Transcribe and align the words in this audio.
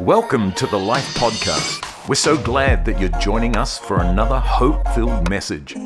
Welcome 0.00 0.52
to 0.52 0.66
the 0.66 0.78
Life 0.78 1.14
Podcast. 1.14 2.08
We're 2.08 2.14
so 2.14 2.36
glad 2.36 2.84
that 2.86 2.98
you're 2.98 3.18
joining 3.20 3.56
us 3.56 3.78
for 3.78 4.00
another 4.00 4.40
hope 4.40 4.88
filled 4.94 5.28
message. 5.28 5.76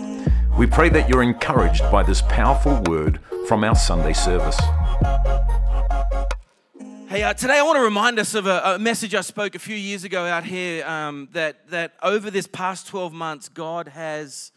We 0.57 0.67
pray 0.67 0.89
that 0.91 1.09
you're 1.09 1.23
encouraged 1.23 1.83
by 1.91 2.03
this 2.03 2.23
powerful 2.23 2.81
word 2.87 3.21
from 3.49 3.65
our 3.65 3.75
Sunday 3.75 4.13
service. 4.13 4.57
Hey, 7.09 7.23
uh, 7.23 7.35
today 7.35 7.59
I 7.59 7.63
want 7.63 7.77
to 7.77 7.83
remind 7.83 8.19
us 8.19 8.35
of 8.35 8.47
a, 8.47 8.61
a, 8.65 8.79
message 8.79 9.15
I 9.15 9.21
spoke 9.21 9.55
a 9.55 9.59
few 9.59 9.77
years 9.77 10.05
ago 10.05 10.25
out 10.25 10.45
here 10.45 10.87
um, 10.87 11.29
that, 11.33 11.69
that 11.71 11.95
over 12.03 12.31
this 12.31 12.47
past 12.47 12.87
12 12.89 13.13
months, 13.13 13.49
God 13.49 13.89
has 13.89 14.53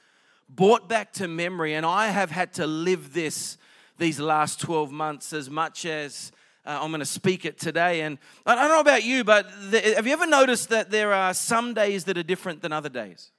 brought 0.50 0.88
back 0.88 1.14
to 1.14 1.28
memory, 1.28 1.73
and 1.73 1.86
I 1.86 2.07
have 2.07 2.32
had 2.32 2.54
to 2.54 2.66
live 2.66 3.14
this 3.14 3.57
these 3.98 4.20
last 4.20 4.59
12 4.62 4.91
months 4.91 5.34
as 5.34 5.50
much 5.50 5.86
as 5.86 6.32
uh, 6.68 6.79
I'm 6.81 6.91
going 6.91 6.99
to 6.99 7.05
speak 7.05 7.45
it 7.45 7.57
today. 7.57 8.02
And 8.02 8.18
I 8.45 8.55
don't 8.55 8.68
know 8.68 8.81
about 8.81 9.04
you, 9.04 9.23
but 9.23 9.47
the, 9.71 9.79
have 9.95 10.05
you 10.05 10.13
ever 10.13 10.27
noticed 10.27 10.70
that 10.70 10.91
there 10.91 11.14
are 11.14 11.33
some 11.33 11.73
days 11.73 12.04
that 12.04 12.18
are 12.18 12.23
different 12.23 12.61
than 12.61 12.73
other 12.73 12.89
days? 12.89 13.32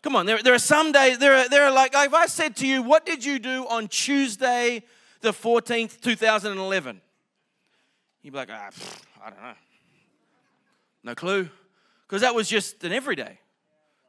Come 0.00 0.14
on, 0.14 0.26
there, 0.26 0.40
there 0.42 0.54
are 0.54 0.58
some 0.58 0.92
days, 0.92 1.18
there 1.18 1.34
are, 1.34 1.48
there 1.48 1.64
are 1.64 1.72
like, 1.72 1.92
if 1.94 2.14
I 2.14 2.26
said 2.26 2.56
to 2.56 2.66
you, 2.66 2.82
what 2.82 3.04
did 3.04 3.24
you 3.24 3.38
do 3.38 3.66
on 3.66 3.88
Tuesday, 3.88 4.84
the 5.22 5.32
14th, 5.32 6.00
2011? 6.00 7.00
You'd 8.22 8.30
be 8.30 8.36
like, 8.36 8.50
ah, 8.52 8.70
I 9.24 9.30
don't 9.30 9.42
know. 9.42 9.54
No 11.02 11.14
clue. 11.14 11.48
Because 12.06 12.20
that 12.20 12.34
was 12.34 12.48
just 12.48 12.84
an 12.84 12.92
everyday. 12.92 13.40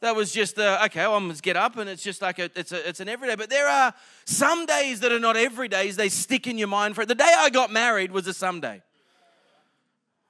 That 0.02 0.16
was 0.16 0.32
just 0.32 0.60
uh, 0.60 0.82
okay. 0.86 1.02
Well, 1.02 1.16
I'm 1.16 1.30
just 1.30 1.42
get 1.42 1.56
up, 1.56 1.78
and 1.78 1.90
it's 1.90 2.04
just 2.04 2.22
like 2.22 2.38
a, 2.38 2.50
it's 2.56 2.72
a, 2.72 2.88
it's 2.88 3.00
an 3.00 3.10
everyday. 3.10 3.36
But 3.36 3.50
there 3.50 3.68
are 3.68 3.94
some 4.26 4.66
days 4.66 5.00
that 5.00 5.12
are 5.12 5.20
not 5.20 5.38
every 5.38 5.68
days. 5.68 5.96
They 5.96 6.10
stick 6.10 6.48
in 6.48 6.58
your 6.58 6.68
mind 6.68 6.96
for 6.96 7.02
it. 7.02 7.08
The 7.08 7.16
day 7.16 7.34
I 7.38 7.50
got 7.50 7.72
married 7.72 8.12
was 8.12 8.28
a 8.28 8.34
Sunday, 8.34 8.84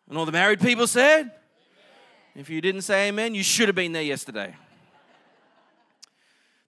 and 0.08 0.18
all 0.18 0.26
the 0.26 0.32
married 0.32 0.62
people 0.62 0.88
said, 0.88 1.22
amen. 1.22 1.32
"If 2.36 2.50
you 2.50 2.62
didn't 2.62 2.84
say 2.84 3.10
amen, 3.10 3.34
you 3.34 3.44
should 3.44 3.68
have 3.68 3.76
been 3.76 3.92
there 3.92 4.04
yesterday." 4.04 4.56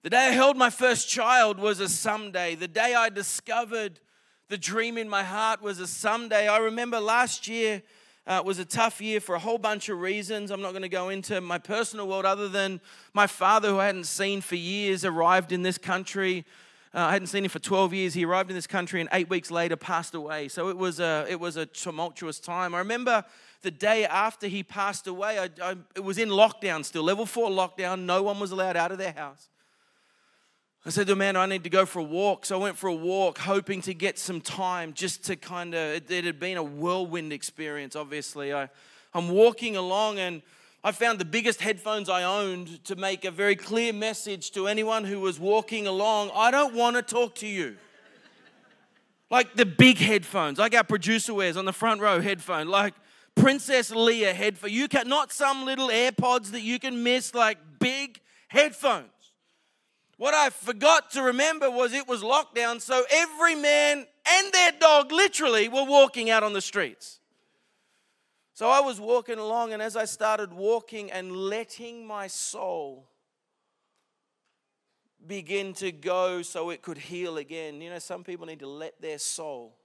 The 0.02 0.10
day 0.10 0.28
I 0.28 0.30
held 0.30 0.56
my 0.56 0.70
first 0.70 1.08
child 1.08 1.58
was 1.58 1.80
a 1.80 1.88
Sunday. 1.88 2.54
The 2.54 2.68
day 2.68 2.94
I 2.94 3.08
discovered 3.08 4.00
the 4.48 4.58
dream 4.58 4.96
in 4.96 5.08
my 5.08 5.22
heart 5.22 5.60
was 5.60 5.80
a 5.80 5.86
Sunday. 5.86 6.48
I 6.48 6.58
remember 6.58 7.00
last 7.00 7.46
year 7.46 7.82
uh, 8.28 8.42
was 8.44 8.58
a 8.58 8.64
tough 8.64 9.00
year 9.00 9.20
for 9.20 9.34
a 9.34 9.38
whole 9.38 9.56
bunch 9.56 9.88
of 9.88 9.98
reasons. 9.98 10.50
I'm 10.50 10.60
not 10.60 10.72
going 10.72 10.82
to 10.82 10.88
go 10.88 11.08
into 11.08 11.40
my 11.40 11.56
personal 11.56 12.06
world 12.06 12.26
other 12.26 12.46
than 12.48 12.80
my 13.14 13.26
father, 13.26 13.70
who 13.70 13.78
I 13.78 13.86
hadn't 13.86 14.04
seen 14.04 14.42
for 14.42 14.54
years, 14.54 15.04
arrived 15.04 15.50
in 15.50 15.62
this 15.62 15.78
country. 15.78 16.44
Uh, 16.94 17.00
I 17.00 17.12
hadn't 17.12 17.28
seen 17.28 17.44
him 17.44 17.48
for 17.48 17.58
12 17.58 17.94
years. 17.94 18.14
He 18.14 18.26
arrived 18.26 18.50
in 18.50 18.54
this 18.54 18.66
country 18.66 19.00
and 19.00 19.08
eight 19.12 19.30
weeks 19.30 19.50
later 19.50 19.76
passed 19.76 20.14
away. 20.14 20.48
So 20.48 20.68
it 20.68 20.76
was 20.76 21.00
a, 21.00 21.26
it 21.28 21.40
was 21.40 21.56
a 21.56 21.64
tumultuous 21.64 22.38
time. 22.38 22.74
I 22.74 22.78
remember 22.78 23.24
the 23.62 23.70
day 23.70 24.04
after 24.04 24.46
he 24.46 24.62
passed 24.62 25.06
away, 25.06 25.38
I, 25.38 25.48
I, 25.62 25.76
it 25.96 26.04
was 26.04 26.18
in 26.18 26.28
lockdown 26.28 26.84
still, 26.84 27.04
level 27.04 27.24
four 27.24 27.48
lockdown. 27.48 28.00
No 28.00 28.22
one 28.22 28.38
was 28.38 28.52
allowed 28.52 28.76
out 28.76 28.92
of 28.92 28.98
their 28.98 29.12
house. 29.12 29.48
I 30.88 30.90
said 30.90 31.06
to 31.08 31.16
man, 31.16 31.36
I 31.36 31.44
need 31.44 31.64
to 31.64 31.68
go 31.68 31.84
for 31.84 31.98
a 31.98 32.02
walk. 32.02 32.46
So 32.46 32.58
I 32.58 32.62
went 32.62 32.78
for 32.78 32.86
a 32.86 32.94
walk, 32.94 33.36
hoping 33.36 33.82
to 33.82 33.92
get 33.92 34.18
some 34.18 34.40
time 34.40 34.94
just 34.94 35.22
to 35.24 35.36
kind 35.36 35.74
of, 35.74 35.80
it, 35.80 36.10
it, 36.10 36.24
had 36.24 36.40
been 36.40 36.56
a 36.56 36.62
whirlwind 36.62 37.30
experience, 37.30 37.94
obviously. 37.94 38.54
I, 38.54 38.70
I'm 39.12 39.28
walking 39.28 39.76
along 39.76 40.18
and 40.18 40.40
I 40.82 40.92
found 40.92 41.18
the 41.18 41.26
biggest 41.26 41.60
headphones 41.60 42.08
I 42.08 42.22
owned 42.22 42.82
to 42.84 42.96
make 42.96 43.26
a 43.26 43.30
very 43.30 43.54
clear 43.54 43.92
message 43.92 44.52
to 44.52 44.66
anyone 44.66 45.04
who 45.04 45.20
was 45.20 45.38
walking 45.38 45.86
along 45.86 46.30
I 46.34 46.50
don't 46.50 46.74
want 46.74 46.96
to 46.96 47.02
talk 47.02 47.34
to 47.34 47.46
you. 47.46 47.76
like 49.30 49.56
the 49.56 49.66
big 49.66 49.98
headphones, 49.98 50.58
like 50.58 50.74
our 50.74 50.84
producer 50.84 51.34
wears 51.34 51.58
on 51.58 51.66
the 51.66 51.72
front 51.74 52.00
row 52.00 52.22
headphone, 52.22 52.66
like 52.66 52.94
Princess 53.34 53.90
Leia 53.90 54.32
headphone. 54.32 54.70
You 54.70 54.88
can 54.88 55.06
not 55.06 55.32
some 55.32 55.66
little 55.66 55.88
AirPods 55.88 56.52
that 56.52 56.62
you 56.62 56.78
can 56.78 57.02
miss, 57.02 57.34
like 57.34 57.58
big 57.78 58.22
headphones. 58.48 59.10
What 60.18 60.34
I 60.34 60.50
forgot 60.50 61.12
to 61.12 61.22
remember 61.22 61.70
was 61.70 61.92
it 61.92 62.08
was 62.08 62.22
lockdown, 62.22 62.80
so 62.80 63.04
every 63.08 63.54
man 63.54 64.04
and 64.28 64.52
their 64.52 64.72
dog 64.72 65.12
literally 65.12 65.68
were 65.68 65.84
walking 65.84 66.28
out 66.28 66.42
on 66.42 66.52
the 66.52 66.60
streets. 66.60 67.20
So 68.52 68.68
I 68.68 68.80
was 68.80 69.00
walking 69.00 69.38
along, 69.38 69.72
and 69.72 69.80
as 69.80 69.94
I 69.94 70.04
started 70.04 70.52
walking 70.52 71.12
and 71.12 71.30
letting 71.30 72.04
my 72.04 72.26
soul 72.26 73.08
begin 75.24 75.72
to 75.74 75.92
go 75.92 76.42
so 76.42 76.70
it 76.70 76.82
could 76.82 76.98
heal 76.98 77.38
again, 77.38 77.80
you 77.80 77.88
know, 77.88 78.00
some 78.00 78.24
people 78.24 78.44
need 78.44 78.58
to 78.58 78.68
let 78.68 79.00
their 79.00 79.18
soul 79.18 79.76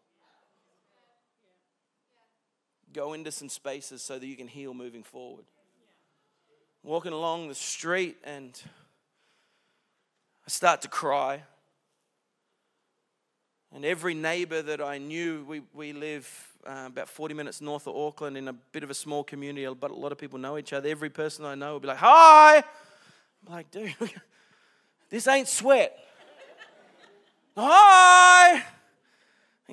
go 2.91 3.13
into 3.13 3.31
some 3.31 3.49
spaces 3.49 4.01
so 4.01 4.17
that 4.17 4.25
you 4.25 4.35
can 4.35 4.47
heal 4.47 4.73
moving 4.73 5.03
forward. 5.03 5.45
Walking 6.81 7.13
along 7.13 7.49
the 7.49 7.55
street 7.55 8.17
and 8.23 8.59
I 10.45 10.49
start 10.49 10.81
to 10.81 10.87
cry. 10.87 11.43
And 13.73 13.85
every 13.85 14.13
neighbor 14.13 14.61
that 14.61 14.81
I 14.81 14.97
knew, 14.97 15.45
we, 15.47 15.61
we 15.73 15.93
live 15.93 16.47
uh, 16.65 16.85
about 16.87 17.09
40 17.09 17.33
minutes 17.33 17.59
north 17.61 17.87
of 17.87 17.95
Auckland 17.95 18.37
in 18.37 18.47
a 18.47 18.53
bit 18.53 18.83
of 18.83 18.89
a 18.89 18.93
small 18.93 19.23
community, 19.23 19.67
but 19.79 19.89
a 19.89 19.95
lot 19.95 20.11
of 20.11 20.17
people 20.17 20.37
know 20.37 20.57
each 20.57 20.73
other. 20.73 20.87
Every 20.89 21.09
person 21.09 21.43
I 21.45 21.55
know 21.55 21.73
will 21.73 21.79
be 21.79 21.87
like, 21.87 21.97
Hi! 21.97 22.57
I'm 22.57 23.53
like, 23.53 23.71
dude, 23.71 23.93
this 25.09 25.27
ain't 25.27 25.47
sweat. 25.47 25.97
Hi! 27.57 28.63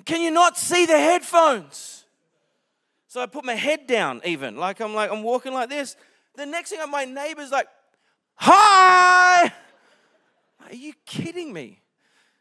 Can 0.05 0.21
you 0.21 0.31
not 0.31 0.57
see 0.57 0.87
the 0.87 0.99
headphones? 0.99 2.05
So 3.07 3.21
I 3.21 3.27
put 3.27 3.45
my 3.45 3.55
head 3.55 3.87
down, 3.87 4.21
even. 4.25 4.57
Like 4.57 4.81
I'm 4.81 4.95
like, 4.95 5.11
I'm 5.11 5.23
walking 5.23 5.53
like 5.53 5.69
this. 5.69 5.97
The 6.37 6.47
next 6.47 6.71
thing, 6.71 6.79
my 6.91 7.05
neighbor's 7.05 7.51
like, 7.51 7.67
Hi! 8.37 9.53
Are 10.71 10.77
you 10.77 10.93
kidding 11.05 11.53
me? 11.53 11.81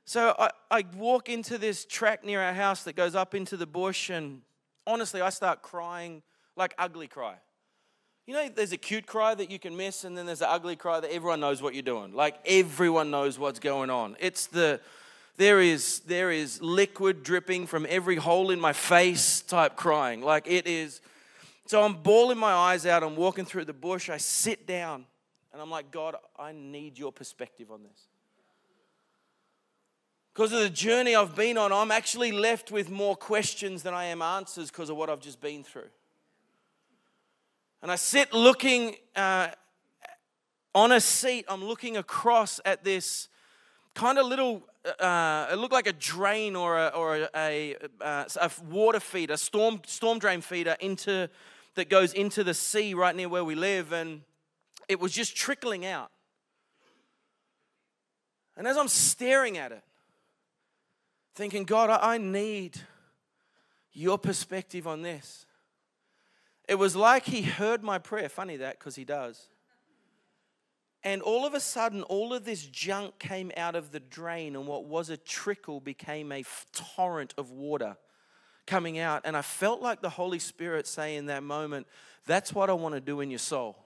So 0.05 0.35
I, 0.37 0.49
I 0.69 0.85
walk 0.95 1.29
into 1.29 1.57
this 1.57 1.83
track 1.85 2.23
near 2.23 2.41
our 2.41 2.53
house 2.53 2.83
that 2.83 2.95
goes 2.95 3.15
up 3.15 3.33
into 3.33 3.57
the 3.57 3.65
bush, 3.65 4.09
and 4.09 4.41
honestly, 4.85 5.21
I 5.21 5.29
start 5.29 5.61
crying 5.61 6.21
like 6.55 6.75
ugly 6.77 7.07
cry. 7.07 7.35
You 8.27 8.35
know, 8.35 8.49
there's 8.49 8.71
a 8.71 8.77
cute 8.77 9.07
cry 9.07 9.33
that 9.33 9.49
you 9.49 9.57
can 9.57 9.75
miss, 9.75 10.03
and 10.03 10.15
then 10.15 10.27
there's 10.27 10.41
an 10.41 10.49
ugly 10.49 10.75
cry 10.75 10.99
that 10.99 11.11
everyone 11.11 11.39
knows 11.39 11.61
what 11.63 11.73
you're 11.73 11.81
doing. 11.81 12.13
Like 12.13 12.35
everyone 12.45 13.09
knows 13.09 13.39
what's 13.39 13.59
going 13.59 13.89
on. 13.89 14.15
It's 14.19 14.45
the 14.45 14.79
there 15.37 15.59
is 15.59 16.01
there 16.01 16.29
is 16.29 16.61
liquid 16.61 17.23
dripping 17.23 17.65
from 17.65 17.87
every 17.89 18.17
hole 18.17 18.51
in 18.51 18.59
my 18.59 18.73
face 18.73 19.41
type 19.41 19.75
crying. 19.75 20.21
Like 20.21 20.45
it 20.47 20.67
is. 20.67 21.01
So 21.65 21.83
I'm 21.83 21.95
bawling 21.95 22.37
my 22.37 22.53
eyes 22.53 22.85
out. 22.85 23.01
I'm 23.03 23.15
walking 23.15 23.45
through 23.45 23.65
the 23.65 23.73
bush. 23.73 24.09
I 24.09 24.17
sit 24.17 24.67
down, 24.67 25.05
and 25.51 25.61
I'm 25.61 25.71
like, 25.71 25.91
God, 25.91 26.15
I 26.37 26.51
need 26.51 26.97
your 26.99 27.11
perspective 27.11 27.71
on 27.71 27.81
this 27.83 28.07
because 30.39 30.53
of 30.53 30.61
the 30.61 30.69
journey 30.69 31.17
I've 31.17 31.35
been 31.35 31.57
on, 31.57 31.73
I'm 31.73 31.91
actually 31.91 32.31
left 32.31 32.71
with 32.71 32.89
more 32.89 33.13
questions 33.13 33.83
than 33.83 33.93
I 33.93 34.05
am 34.05 34.21
answers 34.21 34.71
because 34.71 34.89
of 34.89 34.95
what 34.95 35.09
I've 35.09 35.19
just 35.19 35.41
been 35.41 35.65
through. 35.65 35.89
And 37.81 37.91
I 37.91 37.97
sit 37.97 38.31
looking 38.31 38.95
uh, 39.17 39.49
on 40.73 40.93
a 40.93 41.01
seat, 41.01 41.43
I'm 41.49 41.65
looking 41.65 41.97
across 41.97 42.61
at 42.63 42.85
this 42.85 43.27
kind 43.93 44.17
of 44.17 44.27
little, 44.27 44.63
uh, 44.97 45.47
it 45.51 45.57
looked 45.57 45.73
like 45.73 45.87
a 45.87 45.91
drain 45.91 46.55
or 46.55 46.77
a, 46.77 46.87
or 46.87 47.17
a, 47.17 47.27
a, 47.35 47.75
uh, 47.99 48.23
a 48.39 48.51
water 48.69 49.01
feeder, 49.01 49.35
storm, 49.35 49.81
storm 49.87 50.19
drain 50.19 50.39
feeder 50.39 50.77
into, 50.79 51.29
that 51.75 51.89
goes 51.89 52.13
into 52.13 52.45
the 52.45 52.53
sea 52.53 52.93
right 52.93 53.13
near 53.13 53.27
where 53.27 53.43
we 53.43 53.55
live. 53.55 53.91
And 53.91 54.21
it 54.87 55.01
was 55.01 55.11
just 55.11 55.35
trickling 55.35 55.85
out. 55.85 56.11
And 58.55 58.65
as 58.65 58.77
I'm 58.77 58.87
staring 58.87 59.57
at 59.57 59.73
it, 59.73 59.83
thinking, 61.39 61.63
God, 61.63 61.89
I 61.89 62.17
need 62.17 62.77
your 63.93 64.17
perspective 64.17 64.85
on 64.85 65.03
this. 65.03 65.45
It 66.67 66.75
was 66.75 66.97
like 66.97 67.23
he 67.23 67.43
heard 67.43 67.81
my 67.81 67.97
prayer. 67.97 68.27
Funny 68.27 68.57
that, 68.57 68.77
because 68.77 68.97
he 68.97 69.05
does. 69.05 69.47
And 71.01 71.21
all 71.21 71.45
of 71.45 71.53
a 71.53 71.61
sudden, 71.61 72.03
all 72.03 72.33
of 72.33 72.43
this 72.43 72.65
junk 72.65 73.19
came 73.19 73.53
out 73.55 73.75
of 73.75 73.93
the 73.93 74.01
drain, 74.01 74.57
and 74.57 74.67
what 74.67 74.83
was 74.83 75.09
a 75.09 75.15
trickle 75.15 75.79
became 75.79 76.33
a 76.33 76.43
torrent 76.73 77.33
of 77.37 77.51
water 77.51 77.95
coming 78.67 78.99
out. 78.99 79.21
And 79.23 79.37
I 79.37 79.41
felt 79.41 79.81
like 79.81 80.01
the 80.01 80.09
Holy 80.09 80.39
Spirit 80.39 80.87
say 80.87 81.15
in 81.15 81.27
that 81.27 81.43
moment, 81.43 81.87
That's 82.25 82.51
what 82.51 82.69
I 82.69 82.73
want 82.73 82.95
to 82.95 83.01
do 83.01 83.21
in 83.21 83.29
your 83.29 83.39
soul. 83.39 83.77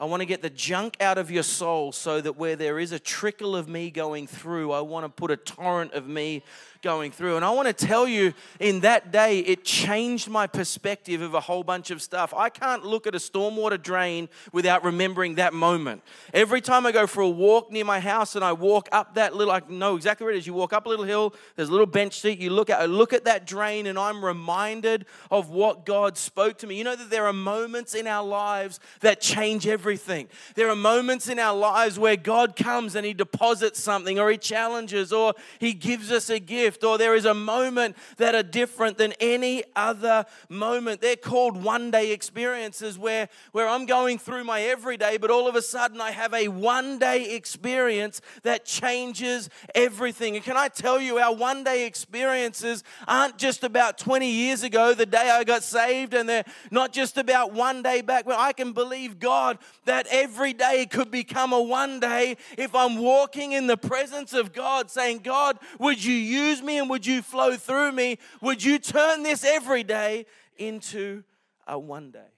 I 0.00 0.06
want 0.06 0.22
to 0.22 0.26
get 0.26 0.40
the 0.40 0.48
junk 0.48 0.96
out 0.98 1.18
of 1.18 1.30
your 1.30 1.42
soul 1.42 1.92
so 1.92 2.22
that 2.22 2.38
where 2.38 2.56
there 2.56 2.78
is 2.78 2.90
a 2.90 2.98
trickle 2.98 3.54
of 3.54 3.68
me 3.68 3.90
going 3.90 4.26
through, 4.26 4.72
I 4.72 4.80
want 4.80 5.04
to 5.04 5.10
put 5.10 5.30
a 5.30 5.36
torrent 5.36 5.92
of 5.92 6.08
me 6.08 6.42
going 6.82 7.12
through. 7.12 7.36
And 7.36 7.44
I 7.44 7.50
want 7.50 7.68
to 7.68 7.86
tell 7.86 8.08
you, 8.08 8.32
in 8.58 8.80
that 8.80 9.12
day, 9.12 9.40
it 9.40 9.64
changed 9.64 10.28
my 10.28 10.46
perspective 10.46 11.20
of 11.20 11.34
a 11.34 11.40
whole 11.40 11.62
bunch 11.62 11.90
of 11.90 12.00
stuff. 12.00 12.32
I 12.34 12.48
can't 12.48 12.84
look 12.84 13.06
at 13.06 13.14
a 13.14 13.18
stormwater 13.18 13.80
drain 13.80 14.28
without 14.52 14.84
remembering 14.84 15.34
that 15.34 15.52
moment. 15.52 16.02
Every 16.32 16.60
time 16.60 16.86
I 16.86 16.92
go 16.92 17.06
for 17.06 17.22
a 17.22 17.28
walk 17.28 17.70
near 17.70 17.84
my 17.84 18.00
house 18.00 18.34
and 18.34 18.44
I 18.44 18.52
walk 18.52 18.88
up 18.92 19.14
that 19.14 19.34
little, 19.34 19.52
I 19.52 19.60
know 19.68 19.96
exactly 19.96 20.24
where 20.24 20.34
it 20.34 20.38
is. 20.38 20.46
You 20.46 20.54
walk 20.54 20.72
up 20.72 20.86
a 20.86 20.88
little 20.88 21.04
hill, 21.04 21.34
there's 21.56 21.68
a 21.68 21.72
little 21.72 21.86
bench 21.86 22.20
seat, 22.20 22.38
you 22.38 22.50
look 22.50 22.70
at, 22.70 22.80
I 22.80 22.86
look 22.86 23.12
at 23.12 23.24
that 23.24 23.46
drain 23.46 23.86
and 23.86 23.98
I'm 23.98 24.24
reminded 24.24 25.06
of 25.30 25.50
what 25.50 25.84
God 25.84 26.16
spoke 26.16 26.58
to 26.58 26.66
me. 26.66 26.76
You 26.76 26.84
know 26.84 26.96
that 26.96 27.10
there 27.10 27.26
are 27.26 27.32
moments 27.32 27.94
in 27.94 28.06
our 28.06 28.24
lives 28.24 28.80
that 29.00 29.20
change 29.20 29.66
everything. 29.66 30.28
There 30.54 30.70
are 30.70 30.76
moments 30.76 31.28
in 31.28 31.38
our 31.38 31.56
lives 31.56 31.98
where 31.98 32.16
God 32.16 32.56
comes 32.56 32.94
and 32.94 33.04
He 33.04 33.12
deposits 33.12 33.80
something 33.80 34.18
or 34.18 34.30
He 34.30 34.38
challenges 34.38 35.12
or 35.12 35.34
He 35.58 35.72
gives 35.74 36.10
us 36.10 36.30
a 36.30 36.38
gift 36.38 36.69
or 36.82 36.98
there 36.98 37.14
is 37.14 37.24
a 37.24 37.34
moment 37.34 37.96
that 38.16 38.34
are 38.34 38.42
different 38.42 38.98
than 38.98 39.12
any 39.20 39.64
other 39.74 40.24
moment. 40.48 41.00
They're 41.00 41.16
called 41.16 41.62
one 41.62 41.90
day 41.90 42.12
experiences 42.12 42.98
where, 42.98 43.28
where 43.52 43.68
I'm 43.68 43.86
going 43.86 44.18
through 44.18 44.44
my 44.44 44.62
everyday, 44.62 45.16
but 45.16 45.30
all 45.30 45.48
of 45.48 45.56
a 45.56 45.62
sudden 45.62 46.00
I 46.00 46.10
have 46.10 46.34
a 46.34 46.48
one 46.48 46.98
day 46.98 47.34
experience 47.34 48.20
that 48.42 48.64
changes 48.64 49.50
everything. 49.74 50.36
And 50.36 50.44
can 50.44 50.56
I 50.56 50.68
tell 50.68 51.00
you, 51.00 51.18
our 51.18 51.34
one 51.34 51.64
day 51.64 51.86
experiences 51.86 52.84
aren't 53.06 53.38
just 53.38 53.64
about 53.64 53.98
20 53.98 54.30
years 54.30 54.62
ago, 54.62 54.94
the 54.94 55.06
day 55.06 55.30
I 55.30 55.44
got 55.44 55.62
saved, 55.62 56.14
and 56.14 56.28
they're 56.28 56.44
not 56.70 56.92
just 56.92 57.16
about 57.16 57.52
one 57.52 57.82
day 57.82 58.00
back, 58.00 58.24
but 58.24 58.38
I 58.38 58.52
can 58.52 58.72
believe 58.72 59.18
God 59.18 59.58
that 59.84 60.06
every 60.10 60.52
day 60.52 60.86
could 60.86 61.10
become 61.10 61.52
a 61.52 61.60
one 61.60 62.00
day 62.00 62.36
if 62.56 62.74
I'm 62.74 62.96
walking 62.96 63.52
in 63.52 63.66
the 63.66 63.76
presence 63.76 64.32
of 64.32 64.52
God, 64.52 64.90
saying, 64.90 65.18
God, 65.18 65.58
would 65.78 66.02
you 66.02 66.14
use 66.14 66.59
me 66.62 66.78
and 66.78 66.88
would 66.90 67.06
you 67.06 67.22
flow 67.22 67.56
through 67.56 67.92
me? 67.92 68.18
Would 68.40 68.62
you 68.62 68.78
turn 68.78 69.22
this 69.22 69.44
every 69.44 69.82
day 69.82 70.26
into 70.56 71.24
a 71.66 71.78
one 71.78 72.10
day? 72.10 72.32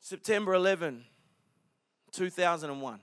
September 0.00 0.54
11, 0.54 1.04
2001. 2.12 3.00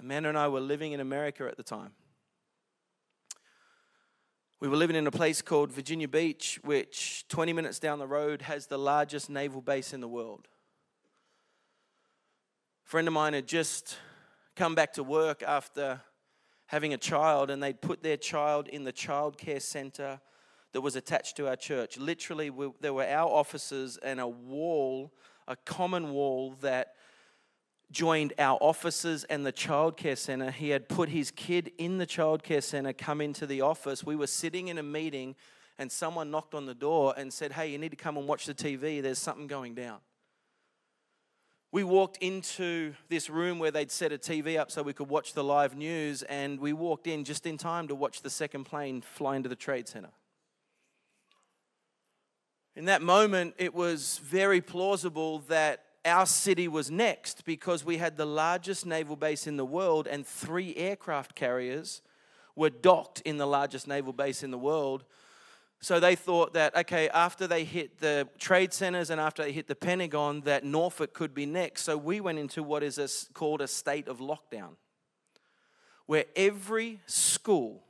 Amanda 0.00 0.28
and 0.28 0.38
I 0.38 0.48
were 0.48 0.60
living 0.60 0.92
in 0.92 1.00
America 1.00 1.46
at 1.46 1.56
the 1.56 1.62
time. 1.62 1.92
We 4.60 4.68
were 4.68 4.76
living 4.76 4.96
in 4.96 5.06
a 5.06 5.10
place 5.10 5.42
called 5.42 5.72
Virginia 5.72 6.08
Beach, 6.08 6.58
which 6.62 7.26
20 7.28 7.52
minutes 7.52 7.78
down 7.78 7.98
the 7.98 8.06
road 8.06 8.42
has 8.42 8.66
the 8.66 8.78
largest 8.78 9.28
naval 9.28 9.60
base 9.60 9.92
in 9.92 10.00
the 10.00 10.08
world. 10.08 10.48
A 12.86 12.88
friend 12.88 13.08
of 13.08 13.14
mine 13.14 13.32
had 13.34 13.46
just 13.46 13.96
come 14.56 14.74
back 14.74 14.92
to 14.94 15.02
work 15.02 15.42
after 15.42 16.00
having 16.74 16.92
a 16.92 16.98
child, 16.98 17.50
and 17.50 17.62
they'd 17.62 17.80
put 17.80 18.02
their 18.02 18.16
child 18.16 18.66
in 18.66 18.82
the 18.82 18.90
child 18.90 19.38
care 19.38 19.60
center 19.60 20.20
that 20.72 20.80
was 20.80 20.96
attached 20.96 21.36
to 21.36 21.46
our 21.46 21.54
church. 21.54 21.96
Literally, 21.98 22.50
we, 22.50 22.68
there 22.80 22.92
were 22.92 23.06
our 23.06 23.30
offices 23.30 23.96
and 23.98 24.18
a 24.18 24.26
wall, 24.26 25.12
a 25.46 25.54
common 25.54 26.10
wall 26.10 26.56
that 26.62 26.96
joined 27.92 28.32
our 28.40 28.58
offices 28.60 29.22
and 29.30 29.46
the 29.46 29.52
childcare 29.52 30.18
center. 30.18 30.50
He 30.50 30.70
had 30.70 30.88
put 30.88 31.10
his 31.10 31.30
kid 31.30 31.70
in 31.78 31.98
the 31.98 32.06
childcare 32.08 32.60
center, 32.60 32.92
come 32.92 33.20
into 33.20 33.46
the 33.46 33.60
office. 33.60 34.02
We 34.02 34.16
were 34.16 34.26
sitting 34.26 34.66
in 34.66 34.76
a 34.76 34.82
meeting, 34.82 35.36
and 35.78 35.92
someone 35.92 36.32
knocked 36.32 36.54
on 36.54 36.66
the 36.66 36.74
door 36.74 37.14
and 37.16 37.32
said, 37.32 37.52
Hey, 37.52 37.68
you 37.68 37.78
need 37.78 37.90
to 37.90 37.96
come 37.96 38.16
and 38.16 38.26
watch 38.26 38.46
the 38.46 38.54
TV. 38.54 39.00
There's 39.00 39.20
something 39.20 39.46
going 39.46 39.76
down. 39.76 39.98
We 41.74 41.82
walked 41.82 42.18
into 42.18 42.94
this 43.08 43.28
room 43.28 43.58
where 43.58 43.72
they'd 43.72 43.90
set 43.90 44.12
a 44.12 44.16
TV 44.16 44.56
up 44.56 44.70
so 44.70 44.80
we 44.80 44.92
could 44.92 45.08
watch 45.08 45.32
the 45.32 45.42
live 45.42 45.76
news, 45.76 46.22
and 46.22 46.60
we 46.60 46.72
walked 46.72 47.08
in 47.08 47.24
just 47.24 47.46
in 47.46 47.58
time 47.58 47.88
to 47.88 47.96
watch 47.96 48.22
the 48.22 48.30
second 48.30 48.62
plane 48.62 49.00
fly 49.00 49.34
into 49.34 49.48
the 49.48 49.56
Trade 49.56 49.88
Center. 49.88 50.10
In 52.76 52.84
that 52.84 53.02
moment, 53.02 53.56
it 53.58 53.74
was 53.74 54.18
very 54.18 54.60
plausible 54.60 55.40
that 55.48 55.82
our 56.04 56.26
city 56.26 56.68
was 56.68 56.92
next 56.92 57.44
because 57.44 57.84
we 57.84 57.96
had 57.96 58.16
the 58.16 58.24
largest 58.24 58.86
naval 58.86 59.16
base 59.16 59.48
in 59.48 59.56
the 59.56 59.66
world 59.66 60.06
and 60.06 60.24
three 60.24 60.76
aircraft 60.76 61.34
carriers 61.34 62.02
were 62.54 62.70
docked 62.70 63.20
in 63.22 63.36
the 63.36 63.48
largest 63.48 63.88
naval 63.88 64.12
base 64.12 64.44
in 64.44 64.52
the 64.52 64.58
world. 64.58 65.02
So 65.80 66.00
they 66.00 66.16
thought 66.16 66.54
that, 66.54 66.74
okay, 66.74 67.08
after 67.10 67.46
they 67.46 67.64
hit 67.64 67.98
the 68.00 68.26
trade 68.38 68.72
centers 68.72 69.10
and 69.10 69.20
after 69.20 69.42
they 69.42 69.52
hit 69.52 69.66
the 69.66 69.74
Pentagon, 69.74 70.40
that 70.42 70.64
Norfolk 70.64 71.12
could 71.12 71.34
be 71.34 71.44
next. 71.44 71.82
So 71.82 71.98
we 71.98 72.20
went 72.20 72.38
into 72.38 72.62
what 72.62 72.82
is 72.82 72.98
a, 72.98 73.08
called 73.34 73.60
a 73.60 73.68
state 73.68 74.08
of 74.08 74.18
lockdown, 74.18 74.76
where 76.06 76.24
every 76.34 77.00
school, 77.06 77.82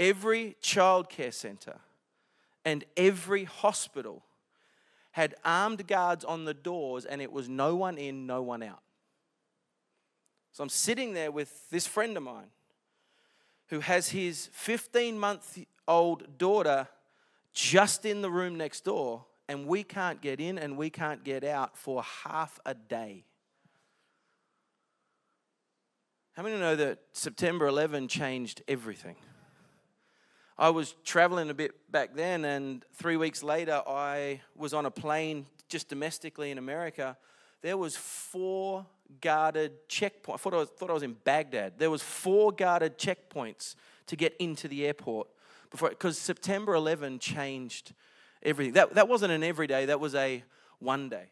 every 0.00 0.56
childcare 0.60 1.32
center, 1.32 1.78
and 2.64 2.84
every 2.96 3.44
hospital 3.44 4.24
had 5.12 5.34
armed 5.44 5.86
guards 5.86 6.24
on 6.24 6.44
the 6.44 6.52
doors, 6.52 7.04
and 7.04 7.22
it 7.22 7.32
was 7.32 7.48
no 7.48 7.76
one 7.76 7.96
in, 7.96 8.26
no 8.26 8.42
one 8.42 8.62
out. 8.62 8.82
So 10.52 10.62
I'm 10.62 10.68
sitting 10.68 11.14
there 11.14 11.30
with 11.30 11.70
this 11.70 11.86
friend 11.86 12.16
of 12.16 12.22
mine 12.22 12.50
who 13.68 13.80
has 13.80 14.08
his 14.08 14.48
15 14.52 15.18
month 15.18 15.58
old 15.88 16.38
daughter 16.38 16.88
just 17.52 18.04
in 18.04 18.20
the 18.20 18.30
room 18.30 18.56
next 18.56 18.84
door, 18.84 19.24
and 19.48 19.66
we 19.66 19.82
can't 19.82 20.20
get 20.20 20.40
in 20.40 20.58
and 20.58 20.76
we 20.76 20.90
can't 20.90 21.24
get 21.24 21.44
out 21.44 21.76
for 21.76 22.02
half 22.02 22.60
a 22.66 22.74
day. 22.74 23.24
How 26.32 26.42
many 26.42 26.58
know 26.58 26.76
that 26.76 26.98
September 27.12 27.66
11 27.66 28.08
changed 28.08 28.62
everything? 28.68 29.16
I 30.58 30.70
was 30.70 30.94
traveling 31.04 31.48
a 31.48 31.54
bit 31.54 31.90
back 31.90 32.14
then, 32.14 32.44
and 32.44 32.84
three 32.94 33.16
weeks 33.16 33.42
later, 33.42 33.82
I 33.86 34.42
was 34.54 34.74
on 34.74 34.84
a 34.86 34.90
plane 34.90 35.46
just 35.68 35.88
domestically 35.88 36.50
in 36.50 36.58
America. 36.58 37.16
There 37.62 37.76
was 37.76 37.96
four 37.96 38.86
guarded 39.20 39.88
checkpoints. 39.88 40.34
I 40.34 40.36
thought 40.36 40.54
I, 40.54 40.58
was, 40.58 40.68
thought 40.68 40.90
I 40.90 40.94
was 40.94 41.02
in 41.02 41.14
Baghdad. 41.24 41.74
There 41.78 41.90
was 41.90 42.02
four 42.02 42.52
guarded 42.52 42.98
checkpoints 42.98 43.74
to 44.06 44.16
get 44.16 44.36
into 44.38 44.68
the 44.68 44.86
airport 44.86 45.28
before, 45.70 45.90
because 45.90 46.18
September 46.18 46.74
11 46.74 47.18
changed 47.18 47.92
everything. 48.42 48.74
That, 48.74 48.94
that 48.94 49.08
wasn't 49.08 49.32
an 49.32 49.42
everyday, 49.42 49.86
that 49.86 50.00
was 50.00 50.14
a 50.14 50.42
one 50.78 51.08
day. 51.08 51.30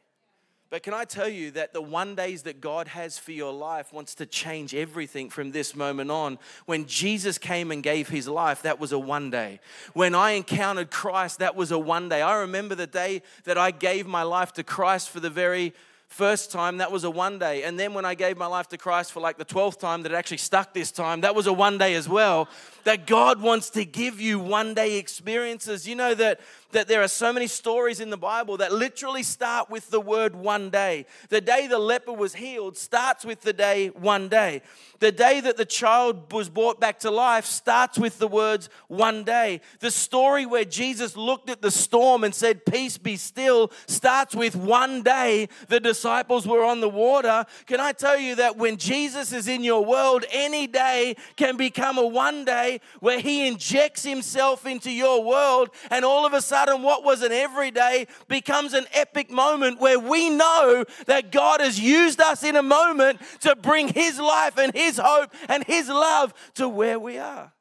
But 0.75 0.83
can 0.83 0.93
I 0.93 1.05
tell 1.05 1.29
you 1.29 1.53
that 1.53 1.73
the 1.73 1.81
one 1.81 2.17
days 2.17 2.43
that 2.43 2.61
God 2.61 2.89
has 2.89 3.17
for 3.17 3.31
your 3.31 3.53
life 3.53 3.93
wants 3.93 4.17
to 4.17 4.27
change 4.27 4.75
everything 4.75 5.31
from 5.31 5.53
this 5.53 5.77
moment 5.77 6.11
on? 6.11 6.37
When 6.67 6.87
Jesus 6.87 7.39
came 7.39 7.71
and 7.71 7.81
gave 7.81 8.09
his 8.09 8.27
life, 8.27 8.63
that 8.63 8.81
was 8.81 8.91
a 8.91 8.99
one 8.99 9.31
day. 9.31 9.61
When 9.93 10.17
I 10.17 10.33
encountered 10.33 10.91
Christ, 10.91 11.39
that 11.39 11.55
was 11.55 11.71
a 11.71 11.79
one 11.79 12.09
day. 12.09 12.23
I 12.23 12.41
remember 12.41 12.75
the 12.75 12.89
day 12.89 13.23
that 13.45 13.57
I 13.57 13.71
gave 13.71 14.09
my 14.09 14.25
life 14.25 14.53
to 14.55 14.65
Christ 14.65 15.11
for 15.11 15.21
the 15.21 15.31
very 15.31 15.75
first 16.15 16.53
time, 16.53 16.77
that 16.77 16.93
was 16.93 17.03
a 17.03 17.11
one 17.11 17.41
day. 17.41 17.65
And 17.65 17.79
then 17.79 17.93
when 17.93 18.05
I 18.05 18.15
gave 18.15 18.37
my 18.37 18.47
life 18.47 18.69
to 18.69 18.79
Christ 18.79 19.11
for 19.11 19.19
like 19.19 19.37
the 19.37 19.45
12th 19.45 19.81
time 19.81 20.03
that 20.03 20.13
it 20.13 20.15
actually 20.15 20.37
stuck 20.37 20.73
this 20.73 20.93
time, 20.93 21.23
that 21.23 21.35
was 21.35 21.49
a 21.49 21.53
one 21.53 21.77
day 21.77 21.95
as 21.95 22.09
well. 22.09 22.49
That 22.85 23.07
God 23.07 23.41
wants 23.41 23.71
to 23.71 23.85
give 23.85 24.21
you 24.21 24.39
one 24.39 24.75
day 24.75 24.97
experiences. 24.99 25.89
You 25.89 25.97
know 25.97 26.15
that 26.15 26.41
that 26.75 26.89
there 26.89 27.03
are 27.03 27.09
so 27.09 27.33
many 27.33 27.47
stories 27.47 28.01
in 28.01 28.11
the 28.11 28.17
Bible 28.17 28.57
that 28.57 28.73
literally 28.73 29.23
start 29.23 29.71
with 29.71 29.91
the 29.91 30.01
word 30.01 30.35
one 30.35 30.71
day. 30.71 31.07
The 31.29 31.41
day 31.41 31.69
the 31.69 31.79
leper 31.79 32.13
was 32.13 32.35
healed 32.35 32.77
starts 32.77 33.25
with 33.25 33.43
the 33.43 33.53
day 33.53 33.89
one 33.89 34.29
day. 34.29 34.61
The 34.99 35.13
day 35.13 35.41
that 35.41 35.57
the 35.57 35.65
child 35.65 36.33
was 36.33 36.49
brought 36.49 36.81
back 36.81 36.99
to 37.01 37.13
life 37.13 37.45
starts 37.47 37.97
with 37.97 38.19
the 38.19 38.27
words 38.27 38.69
one 38.89 39.23
day. 39.23 39.61
The 39.79 39.91
story 39.93 40.47
where 40.47 40.65
Jesus 40.65 41.17
looked 41.17 41.49
at 41.49 41.63
the 41.63 41.71
storm 41.71 42.25
and 42.25 42.35
said, 42.35 42.67
Peace 42.67 42.99
be 42.99 43.17
still, 43.17 43.71
starts 43.87 44.35
with 44.35 44.57
one 44.57 45.03
day 45.03 45.49
the 45.69 45.79
disciples 45.79 46.04
were 46.05 46.65
on 46.65 46.81
the 46.81 46.89
water. 46.89 47.45
Can 47.67 47.81
I 47.81 47.93
tell 47.93 48.19
you 48.19 48.37
that 48.37 48.57
when 48.57 48.77
Jesus 48.77 49.33
is 49.33 49.49
in 49.49 49.65
your 49.65 49.85
world, 49.85 50.25
any 50.31 50.67
day 50.67 51.17
can 51.37 51.57
become 51.57 51.99
a 51.99 52.07
one 52.07 52.45
day 52.45 52.81
where 53.01 53.21
he 53.21 53.47
injects 53.47 54.03
himself 54.03 54.67
into 54.67 54.91
your 54.91 55.25
world 55.25 55.71
and 55.91 56.05
all 56.05 56.27
of 56.27 56.33
a 56.33 56.43
sudden, 56.43 56.83
what 56.83 57.05
was 57.05 57.23
an 57.23 57.33
everyday 57.33 58.07
becomes 58.29 58.73
an 58.73 58.87
epic 58.93 59.31
moment 59.31 59.81
where 59.81 59.99
we 59.99 60.31
know 60.31 60.85
that 61.07 61.33
God 61.33 61.61
has 61.61 61.79
used 61.79 62.21
us 62.21 62.43
in 62.43 62.57
a 62.57 62.63
moment 62.63 63.21
to 63.41 63.57
bring 63.57 63.89
His 63.89 64.19
life 64.19 64.59
and 64.59 64.73
His 64.75 64.99
hope 65.03 65.33
and 65.49 65.65
His 65.65 65.89
love 65.89 66.35
to 66.55 66.69
where 66.69 66.99
we 66.99 67.19
are. 67.19 67.53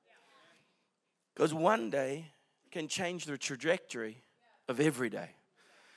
Because 1.35 1.53
one 1.53 1.89
day 1.89 2.31
can 2.71 2.87
change 2.87 3.25
the 3.25 3.37
trajectory 3.37 4.23
of 4.67 4.79
every 4.79 5.09
day. 5.09 5.29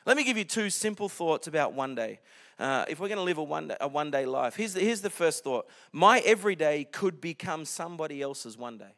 Let 0.07 0.17
me 0.17 0.23
give 0.23 0.39
you 0.39 0.45
two 0.45 0.71
simple 0.71 1.09
thoughts 1.09 1.49
about 1.49 1.73
one 1.73 1.97
day. 1.97 2.21
Uh, 2.61 2.85
if 2.89 3.01
we're 3.01 3.09
going 3.09 3.19
to 3.19 3.25
live 3.25 3.39
a 3.39 3.43
one, 3.43 3.69
day, 3.69 3.77
a 3.81 3.89
one 3.89 4.13
day 4.13 4.25
life, 4.25 4.55
here's 4.55 4.73
the, 4.73 4.81
here's 4.81 5.01
the 5.01 5.11
first 5.11 5.43
thought 5.43 5.69
My 5.93 6.21
everyday 6.21 6.85
could 6.85 7.21
become 7.21 7.65
somebody 7.65 8.23
else's 8.23 8.57
one 8.57 8.79
day. 8.79 8.95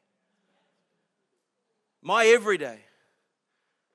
My 2.02 2.26
everyday 2.26 2.80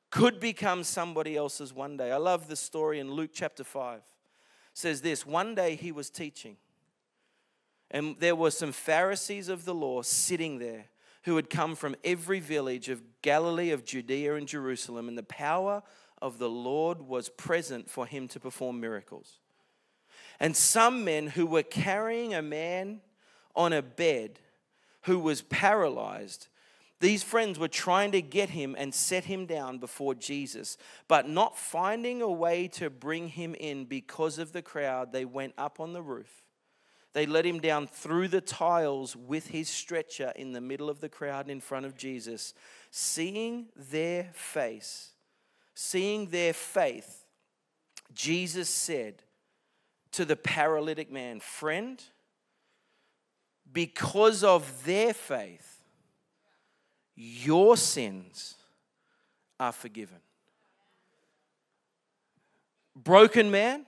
could 0.10 0.40
become 0.40 0.84
somebody 0.84 1.38
else's 1.38 1.72
one 1.72 1.98
day. 1.98 2.12
I 2.12 2.18
love 2.18 2.48
the 2.48 2.56
story 2.56 3.00
in 3.00 3.12
Luke 3.12 3.32
chapter 3.32 3.64
5. 3.64 3.98
It 3.98 4.04
says 4.74 5.02
this 5.02 5.24
One 5.24 5.54
day 5.54 5.76
he 5.76 5.92
was 5.92 6.10
teaching, 6.10 6.58
And 7.92 8.16
there 8.20 8.36
were 8.36 8.52
some 8.52 8.72
Pharisees 8.72 9.50
of 9.50 9.66
the 9.66 9.76
law 9.76 10.02
sitting 10.02 10.58
there 10.58 10.86
who 11.24 11.36
had 11.36 11.50
come 11.50 11.76
from 11.76 11.96
every 12.04 12.40
village 12.40 12.90
of 12.90 13.02
Galilee, 13.22 13.70
of 13.70 13.86
Judea, 13.86 14.36
and 14.36 14.48
Jerusalem, 14.48 15.08
and 15.08 15.18
the 15.18 15.24
power 15.24 15.84
of 16.24 16.40
the 16.40 16.50
Lord 16.50 17.02
was 17.02 17.28
present 17.28 17.90
for 17.90 18.08
him 18.08 18.30
to 18.30 18.40
perform 18.40 18.80
miracles. 18.80 19.40
And 20.40 20.56
some 20.56 21.04
men 21.04 21.28
who 21.28 21.46
were 21.46 21.64
carrying 21.64 22.34
a 22.34 22.42
man 22.42 23.02
on 23.56 23.74
a 23.74 23.82
bed 23.82 24.40
who 25.02 25.20
was 25.20 25.42
paralyzed. 25.42 26.48
These 27.02 27.24
friends 27.24 27.60
were 27.60 27.68
trying 27.68 28.14
to 28.14 28.22
get 28.22 28.52
him 28.52 28.76
and 28.80 28.96
set 28.96 29.26
him 29.26 29.46
down 29.46 29.78
before 29.78 30.16
Jesus, 30.16 30.78
but 31.10 31.28
not 31.28 31.58
finding 31.58 32.22
a 32.22 32.32
way 32.32 32.70
to 32.70 32.90
bring 32.90 33.28
him 33.28 33.54
in 33.56 33.84
because 33.84 34.40
of 34.40 34.54
the 34.54 34.62
crowd, 34.62 35.12
they 35.12 35.26
went 35.26 35.54
up 35.58 35.82
on 35.82 35.92
the 35.92 36.02
roof. 36.02 36.44
They 37.12 37.26
let 37.26 37.46
him 37.46 37.60
down 37.60 37.88
through 37.88 38.30
the 38.30 38.42
tiles 38.42 39.16
with 39.16 39.48
his 39.48 39.70
stretcher 39.70 40.34
in 40.36 40.54
the 40.54 40.62
middle 40.62 40.90
of 40.90 41.00
the 41.00 41.10
crowd 41.10 41.50
in 41.50 41.60
front 41.60 41.86
of 41.86 41.96
Jesus. 41.96 42.54
Seeing 42.90 43.68
their 43.76 44.32
face, 44.34 45.13
seeing 45.74 46.28
their 46.28 46.54
faith, 46.54 47.26
Jesus 48.14 48.70
said 48.70 49.24
to 50.12 50.26
the 50.26 50.36
paralytic 50.36 51.12
man, 51.12 51.40
Friend, 51.40 52.02
because 53.72 54.44
of 54.44 54.86
their 54.86 55.14
faith, 55.14 55.84
your 57.16 57.78
sins 57.78 58.56
are 59.60 59.72
forgiven. 59.72 60.18
Broken 62.96 63.50
man, 63.50 63.86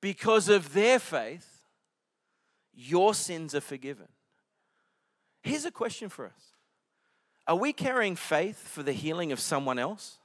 because 0.00 0.48
of 0.48 0.72
their 0.72 0.98
faith, 0.98 1.64
your 2.74 3.14
sins 3.14 3.54
are 3.54 3.60
forgiven. 3.60 4.08
Here's 5.42 5.64
a 5.64 5.70
question 5.70 6.08
for 6.08 6.26
us 6.26 6.52
Are 7.46 7.56
we 7.56 7.72
carrying 7.72 8.16
faith 8.16 8.68
for 8.68 8.82
the 8.82 8.92
healing 8.92 9.30
of 9.30 9.40
someone 9.40 9.78
else? 9.78 10.18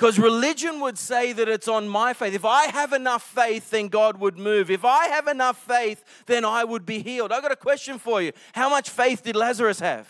Because 0.00 0.18
religion 0.18 0.80
would 0.80 0.96
say 0.96 1.34
that 1.34 1.46
it's 1.46 1.68
on 1.68 1.86
my 1.86 2.14
faith. 2.14 2.32
If 2.32 2.46
I 2.46 2.68
have 2.68 2.94
enough 2.94 3.22
faith, 3.22 3.68
then 3.68 3.88
God 3.88 4.18
would 4.18 4.38
move. 4.38 4.70
If 4.70 4.82
I 4.82 5.08
have 5.08 5.28
enough 5.28 5.58
faith, 5.58 6.02
then 6.24 6.42
I 6.42 6.64
would 6.64 6.86
be 6.86 7.00
healed. 7.02 7.32
I've 7.32 7.42
got 7.42 7.52
a 7.52 7.56
question 7.56 7.98
for 7.98 8.22
you. 8.22 8.32
How 8.54 8.70
much 8.70 8.88
faith 8.88 9.22
did 9.22 9.36
Lazarus 9.36 9.78
have? 9.80 10.08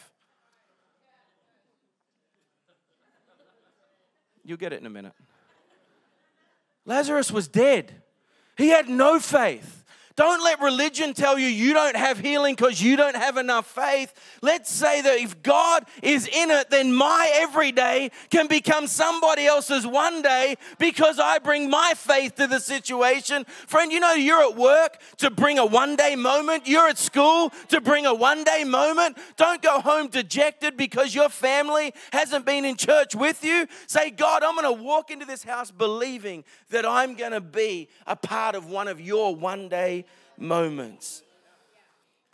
You'll 4.45 4.59
get 4.59 4.73
it 4.73 4.79
in 4.79 4.87
a 4.87 4.91
minute. 4.91 5.15
Lazarus 6.87 7.33
was 7.33 7.49
dead. 7.49 7.93
He 8.57 8.69
had 8.69 8.89
no 8.89 9.19
faith. 9.19 9.80
Don't 10.21 10.45
let 10.45 10.61
religion 10.61 11.15
tell 11.15 11.39
you 11.39 11.47
you 11.47 11.73
don't 11.73 11.97
have 11.97 12.19
healing 12.19 12.55
because 12.55 12.83
you 12.83 12.95
don't 12.95 13.17
have 13.17 13.39
enough 13.39 13.65
faith. 13.65 14.13
Let's 14.43 14.71
say 14.71 15.01
that 15.01 15.19
if 15.19 15.43
God 15.43 15.87
is 16.03 16.27
in 16.27 16.51
it, 16.51 16.69
then 16.69 16.93
my 16.93 17.31
everyday 17.37 18.11
can 18.29 18.47
become 18.47 18.87
somebody 18.87 19.47
else's 19.47 19.87
one 19.87 20.21
day 20.21 20.57
because 20.79 21.19
I 21.19 21.39
bring 21.39 21.71
my 21.71 21.95
faith 21.97 22.35
to 22.35 22.47
the 22.47 22.61
situation. 22.61 23.47
Friend, 23.47 23.91
you 23.91 23.99
know 23.99 24.13
you're 24.13 24.43
at 24.43 24.57
work 24.57 25.01
to 25.21 25.31
bring 25.31 25.59
a 25.59 25.65
one 25.65 25.97
day 25.97 26.17
moment, 26.17 26.69
you're 26.69 26.89
at 26.89 26.99
school 26.99 27.51
to 27.69 27.81
bring 27.81 28.05
a 28.05 28.13
one 28.13 28.45
day 28.45 28.63
moment. 28.63 29.17
Don't 29.39 29.63
go 29.63 29.81
home 29.81 30.09
dejected 30.09 30.77
because 30.77 31.15
your 31.15 31.31
family 31.31 31.95
hasn't 32.13 32.45
been 32.45 32.67
in 32.67 32.77
church 32.77 33.15
with 33.15 33.43
you. 33.43 33.67
Say, 33.87 34.11
God, 34.11 34.43
I'm 34.43 34.55
going 34.55 34.77
to 34.77 34.83
walk 34.83 35.11
into 35.11 35.25
this 35.25 35.45
house 35.45 35.71
believing 35.71 36.45
that 36.69 36.85
I'm 36.85 37.15
going 37.15 37.33
to 37.33 37.41
be 37.41 37.89
a 38.07 38.17
part 38.17 38.55
of 38.55 38.67
one 38.67 38.87
of 38.87 39.01
your 39.01 39.35
one 39.35 39.71
day 39.71 40.05
moments. 40.41 41.23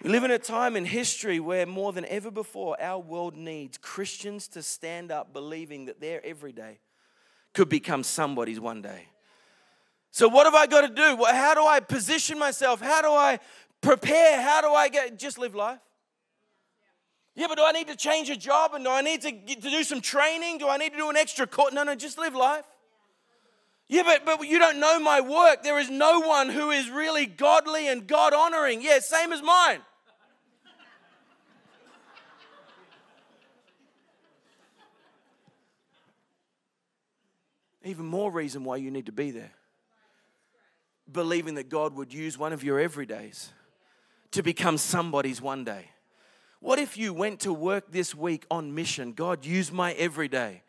We 0.02 0.10
live 0.10 0.24
in 0.24 0.30
a 0.30 0.38
time 0.38 0.76
in 0.76 0.84
history 0.84 1.40
where 1.40 1.66
more 1.66 1.92
than 1.92 2.04
ever 2.06 2.30
before, 2.30 2.80
our 2.80 2.98
world 2.98 3.34
needs 3.34 3.78
Christians 3.78 4.46
to 4.48 4.62
stand 4.62 5.10
up 5.10 5.32
believing 5.32 5.86
that 5.86 6.00
their 6.00 6.24
everyday 6.24 6.80
could 7.54 7.68
become 7.68 8.02
somebody's 8.02 8.60
one 8.60 8.82
day. 8.82 9.08
So, 10.10 10.28
what 10.28 10.44
have 10.44 10.54
I 10.54 10.66
got 10.66 10.82
to 10.82 10.94
do? 10.94 11.24
How 11.24 11.54
do 11.54 11.66
I 11.66 11.80
position 11.80 12.38
myself? 12.38 12.80
How 12.80 13.02
do 13.02 13.08
I 13.08 13.38
prepare? 13.80 14.40
How 14.40 14.60
do 14.60 14.68
I 14.68 14.88
get 14.88 15.18
just 15.18 15.38
live 15.38 15.54
life? 15.54 15.78
Yeah, 17.34 17.46
but 17.48 17.56
do 17.56 17.64
I 17.66 17.72
need 17.72 17.88
to 17.88 17.96
change 17.96 18.30
a 18.30 18.36
job 18.36 18.74
and 18.74 18.84
do 18.84 18.90
I 18.90 19.02
need 19.02 19.20
to, 19.22 19.30
to 19.30 19.70
do 19.70 19.84
some 19.84 20.00
training? 20.00 20.58
Do 20.58 20.68
I 20.68 20.78
need 20.78 20.92
to 20.92 20.96
do 20.96 21.10
an 21.10 21.16
extra 21.16 21.46
course? 21.46 21.72
No, 21.72 21.82
no, 21.84 21.94
just 21.94 22.18
live 22.18 22.34
life. 22.34 22.64
Yeah, 23.88 24.02
but, 24.02 24.24
but 24.24 24.48
you 24.48 24.58
don't 24.58 24.80
know 24.80 24.98
my 24.98 25.20
work. 25.20 25.62
There 25.62 25.78
is 25.78 25.88
no 25.88 26.20
one 26.20 26.48
who 26.48 26.70
is 26.70 26.90
really 26.90 27.26
godly 27.26 27.86
and 27.86 28.06
God 28.06 28.34
honoring. 28.34 28.82
Yeah, 28.82 28.98
same 28.98 29.32
as 29.32 29.42
mine. 29.42 29.80
Even 37.84 38.06
more 38.06 38.32
reason 38.32 38.64
why 38.64 38.76
you 38.78 38.90
need 38.90 39.06
to 39.06 39.12
be 39.12 39.30
there. 39.30 39.52
Believing 41.10 41.54
that 41.54 41.68
God 41.68 41.94
would 41.94 42.12
use 42.12 42.36
one 42.36 42.52
of 42.52 42.64
your 42.64 42.80
everydays 42.80 43.50
to 44.32 44.42
become 44.42 44.76
somebody's 44.76 45.40
one 45.40 45.62
day. 45.62 45.90
What 46.58 46.80
if 46.80 46.98
you 46.98 47.14
went 47.14 47.38
to 47.40 47.52
work 47.52 47.92
this 47.92 48.12
week 48.12 48.44
on 48.50 48.74
mission? 48.74 49.12
God, 49.12 49.44
use 49.44 49.70
my 49.70 49.92
everyday 49.92 50.62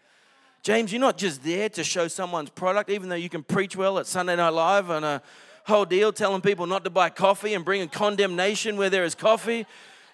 James, 0.68 0.92
you're 0.92 1.00
not 1.00 1.18
just 1.18 1.46
there 1.46 1.70
to 1.70 1.82
show 1.82 2.10
someone's 2.10 2.50
product, 2.50 2.90
even 2.90 3.08
though 3.08 3.16
you 3.16 3.30
can 3.30 3.42
preach 3.42 3.78
well 3.78 4.00
at 4.00 4.06
Sunday 4.06 4.36
Night 4.36 4.50
Live 4.50 4.90
and 4.90 5.06
a 5.06 5.22
whole 5.64 5.86
deal 5.86 6.12
telling 6.12 6.42
people 6.42 6.68
not 6.68 6.84
to 6.84 6.90
buy 6.90 7.10
coffee 7.10 7.54
and 7.54 7.64
bringing 7.64 7.88
condemnation 7.88 8.76
where 8.76 8.90
there 8.90 9.06
is 9.06 9.16
coffee. 9.16 9.66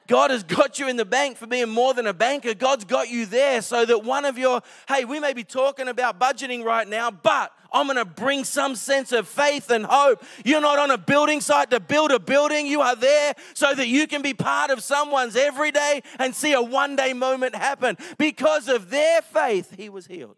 God 0.07 0.29
has 0.29 0.43
got 0.43 0.77
you 0.77 0.87
in 0.87 0.95
the 0.95 1.05
bank 1.05 1.37
for 1.37 1.47
being 1.47 1.69
more 1.69 1.95
than 1.95 2.05
a 2.05 2.13
banker. 2.13 2.53
God's 2.53 2.85
got 2.85 3.09
you 3.09 3.25
there 3.25 3.63
so 3.63 3.83
that 3.83 4.03
one 4.03 4.25
of 4.25 4.37
your, 4.37 4.61
hey, 4.87 5.05
we 5.05 5.19
may 5.19 5.33
be 5.33 5.43
talking 5.43 5.87
about 5.87 6.19
budgeting 6.19 6.63
right 6.63 6.87
now, 6.87 7.09
but 7.09 7.51
I'm 7.71 7.87
going 7.87 7.97
to 7.97 8.05
bring 8.05 8.43
some 8.43 8.75
sense 8.75 9.11
of 9.11 9.27
faith 9.27 9.71
and 9.71 9.87
hope. 9.87 10.23
You're 10.45 10.61
not 10.61 10.77
on 10.77 10.91
a 10.91 10.99
building 10.99 11.41
site 11.41 11.71
to 11.71 11.79
build 11.79 12.11
a 12.11 12.19
building. 12.19 12.67
You 12.67 12.81
are 12.81 12.95
there 12.95 13.33
so 13.55 13.73
that 13.73 13.87
you 13.87 14.05
can 14.05 14.21
be 14.21 14.35
part 14.35 14.69
of 14.69 14.83
someone's 14.83 15.35
everyday 15.35 16.03
and 16.19 16.35
see 16.35 16.53
a 16.53 16.61
one 16.61 16.95
day 16.95 17.13
moment 17.13 17.55
happen. 17.55 17.97
Because 18.19 18.67
of 18.67 18.91
their 18.91 19.23
faith, 19.23 19.73
he 19.75 19.89
was 19.89 20.05
healed. 20.05 20.35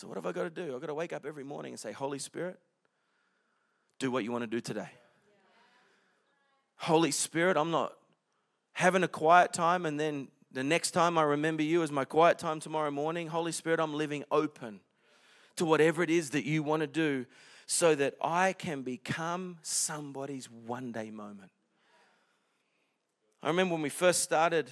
So, 0.00 0.08
what 0.08 0.16
have 0.16 0.24
I 0.24 0.32
got 0.32 0.44
to 0.44 0.50
do? 0.50 0.74
I've 0.74 0.80
got 0.80 0.86
to 0.86 0.94
wake 0.94 1.12
up 1.12 1.26
every 1.26 1.44
morning 1.44 1.74
and 1.74 1.78
say, 1.78 1.92
Holy 1.92 2.18
Spirit, 2.18 2.58
do 3.98 4.10
what 4.10 4.24
you 4.24 4.32
want 4.32 4.44
to 4.44 4.46
do 4.46 4.58
today. 4.58 4.88
Holy 6.76 7.10
Spirit, 7.10 7.58
I'm 7.58 7.70
not 7.70 7.92
having 8.72 9.02
a 9.02 9.08
quiet 9.08 9.52
time 9.52 9.84
and 9.84 10.00
then 10.00 10.28
the 10.52 10.64
next 10.64 10.92
time 10.92 11.18
I 11.18 11.22
remember 11.24 11.62
you 11.62 11.82
is 11.82 11.92
my 11.92 12.06
quiet 12.06 12.38
time 12.38 12.60
tomorrow 12.60 12.90
morning. 12.90 13.26
Holy 13.26 13.52
Spirit, 13.52 13.78
I'm 13.78 13.92
living 13.92 14.24
open 14.30 14.80
to 15.56 15.66
whatever 15.66 16.02
it 16.02 16.08
is 16.08 16.30
that 16.30 16.46
you 16.46 16.62
want 16.62 16.80
to 16.80 16.86
do 16.86 17.26
so 17.66 17.94
that 17.94 18.14
I 18.22 18.54
can 18.54 18.80
become 18.80 19.58
somebody's 19.60 20.50
one 20.50 20.92
day 20.92 21.10
moment. 21.10 21.50
I 23.42 23.48
remember 23.48 23.74
when 23.74 23.82
we 23.82 23.90
first 23.90 24.22
started 24.22 24.70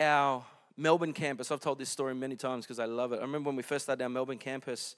our 0.00 0.44
Melbourne 0.80 1.12
campus, 1.12 1.52
I've 1.52 1.60
told 1.60 1.78
this 1.78 1.90
story 1.90 2.14
many 2.14 2.36
times 2.36 2.64
because 2.64 2.78
I 2.78 2.86
love 2.86 3.12
it. 3.12 3.18
I 3.18 3.22
remember 3.22 3.48
when 3.48 3.56
we 3.56 3.62
first 3.62 3.84
started 3.84 4.02
our 4.02 4.08
Melbourne 4.08 4.38
campus, 4.38 4.96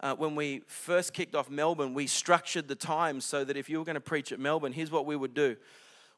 uh, 0.00 0.16
when 0.16 0.34
we 0.34 0.62
first 0.66 1.14
kicked 1.14 1.36
off 1.36 1.48
Melbourne, 1.48 1.94
we 1.94 2.08
structured 2.08 2.66
the 2.66 2.74
time 2.74 3.20
so 3.20 3.44
that 3.44 3.56
if 3.56 3.68
you 3.68 3.78
were 3.78 3.84
going 3.84 3.94
to 3.94 4.00
preach 4.00 4.32
at 4.32 4.40
Melbourne, 4.40 4.72
here's 4.72 4.90
what 4.90 5.06
we 5.06 5.14
would 5.14 5.32
do. 5.32 5.56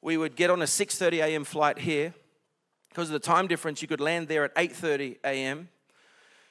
We 0.01 0.17
would 0.17 0.35
get 0.35 0.49
on 0.49 0.63
a 0.63 0.65
6:30 0.65 1.19
a.m. 1.23 1.45
flight 1.45 1.79
here. 1.79 2.15
Because 2.89 3.11
of 3.11 3.13
the 3.13 3.19
time 3.19 3.47
difference, 3.47 3.83
you 3.83 3.89
could 3.89 4.01
land 4.01 4.29
there 4.29 4.45
at 4.45 4.55
8:30 4.55 5.19
a.m. 5.25 5.69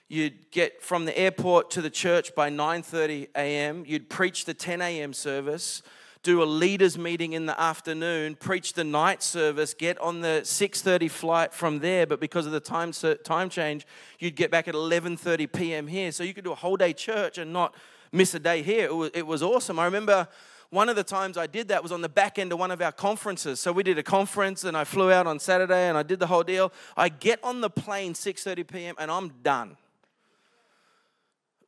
You'd 0.07 0.51
get 0.51 0.83
from 0.83 1.05
the 1.05 1.17
airport 1.17 1.71
to 1.71 1.81
the 1.81 1.89
church 1.89 2.35
by 2.35 2.51
9:30 2.51 3.29
a.m. 3.35 3.85
You'd 3.87 4.07
preach 4.07 4.45
the 4.45 4.53
10 4.53 4.81
a.m. 4.83 5.13
service 5.13 5.81
do 6.25 6.41
a 6.41 6.43
leaders 6.43 6.97
meeting 6.97 7.33
in 7.33 7.45
the 7.45 7.57
afternoon, 7.61 8.35
preach 8.35 8.73
the 8.73 8.83
night 8.83 9.21
service, 9.21 9.75
get 9.75 9.95
on 9.99 10.21
the 10.21 10.41
6:30 10.43 11.09
flight 11.09 11.53
from 11.53 11.79
there, 11.79 12.07
but 12.07 12.19
because 12.19 12.47
of 12.47 12.51
the 12.51 12.59
time 12.59 12.91
time 13.23 13.47
change, 13.47 13.85
you'd 14.17 14.35
get 14.35 14.49
back 14.49 14.67
at 14.67 14.73
11:30 14.73 15.53
p.m. 15.53 15.87
here. 15.87 16.11
So 16.11 16.23
you 16.23 16.33
could 16.33 16.43
do 16.43 16.51
a 16.51 16.55
whole 16.55 16.77
day 16.77 16.93
church 16.93 17.37
and 17.37 17.53
not 17.53 17.75
miss 18.11 18.33
a 18.33 18.39
day 18.39 18.63
here. 18.63 18.85
It 18.85 18.95
was, 18.95 19.11
it 19.13 19.27
was 19.27 19.43
awesome. 19.43 19.77
I 19.77 19.85
remember 19.85 20.27
one 20.71 20.89
of 20.89 20.95
the 20.95 21.03
times 21.03 21.37
I 21.37 21.45
did 21.45 21.67
that 21.67 21.83
was 21.83 21.91
on 21.91 22.01
the 22.01 22.09
back 22.09 22.39
end 22.39 22.51
of 22.51 22.57
one 22.57 22.71
of 22.71 22.81
our 22.81 22.91
conferences. 22.91 23.59
So 23.59 23.71
we 23.71 23.83
did 23.83 23.99
a 23.99 24.03
conference 24.03 24.63
and 24.63 24.75
I 24.75 24.83
flew 24.83 25.11
out 25.11 25.27
on 25.27 25.37
Saturday 25.37 25.87
and 25.87 25.95
I 25.95 26.01
did 26.01 26.19
the 26.19 26.27
whole 26.27 26.43
deal. 26.43 26.73
I 26.97 27.09
get 27.09 27.39
on 27.43 27.61
the 27.61 27.69
plane 27.69 28.15
6:30 28.15 28.67
p.m. 28.67 28.95
and 28.97 29.11
I'm 29.11 29.29
done. 29.43 29.77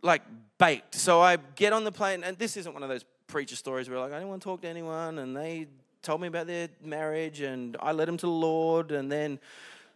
Like 0.01 0.23
baked. 0.57 0.95
So 0.95 1.21
I 1.21 1.37
get 1.55 1.73
on 1.73 1.83
the 1.83 1.91
plane 1.91 2.23
and 2.23 2.39
this 2.39 2.57
isn't 2.57 2.73
one 2.73 2.81
of 2.81 2.89
those 2.89 3.05
preacher 3.27 3.55
stories 3.55 3.89
where 3.89 3.99
like, 3.99 4.11
I 4.11 4.15
didn't 4.15 4.29
want 4.29 4.41
to 4.41 4.45
talk 4.45 4.61
to 4.61 4.67
anyone, 4.67 5.19
and 5.19 5.35
they 5.35 5.67
told 6.01 6.21
me 6.21 6.27
about 6.27 6.47
their 6.47 6.69
marriage, 6.83 7.41
and 7.41 7.75
I 7.79 7.91
led 7.91 8.07
them 8.07 8.17
to 8.17 8.25
the 8.25 8.31
Lord, 8.31 8.91
and 8.91 9.11
then 9.11 9.39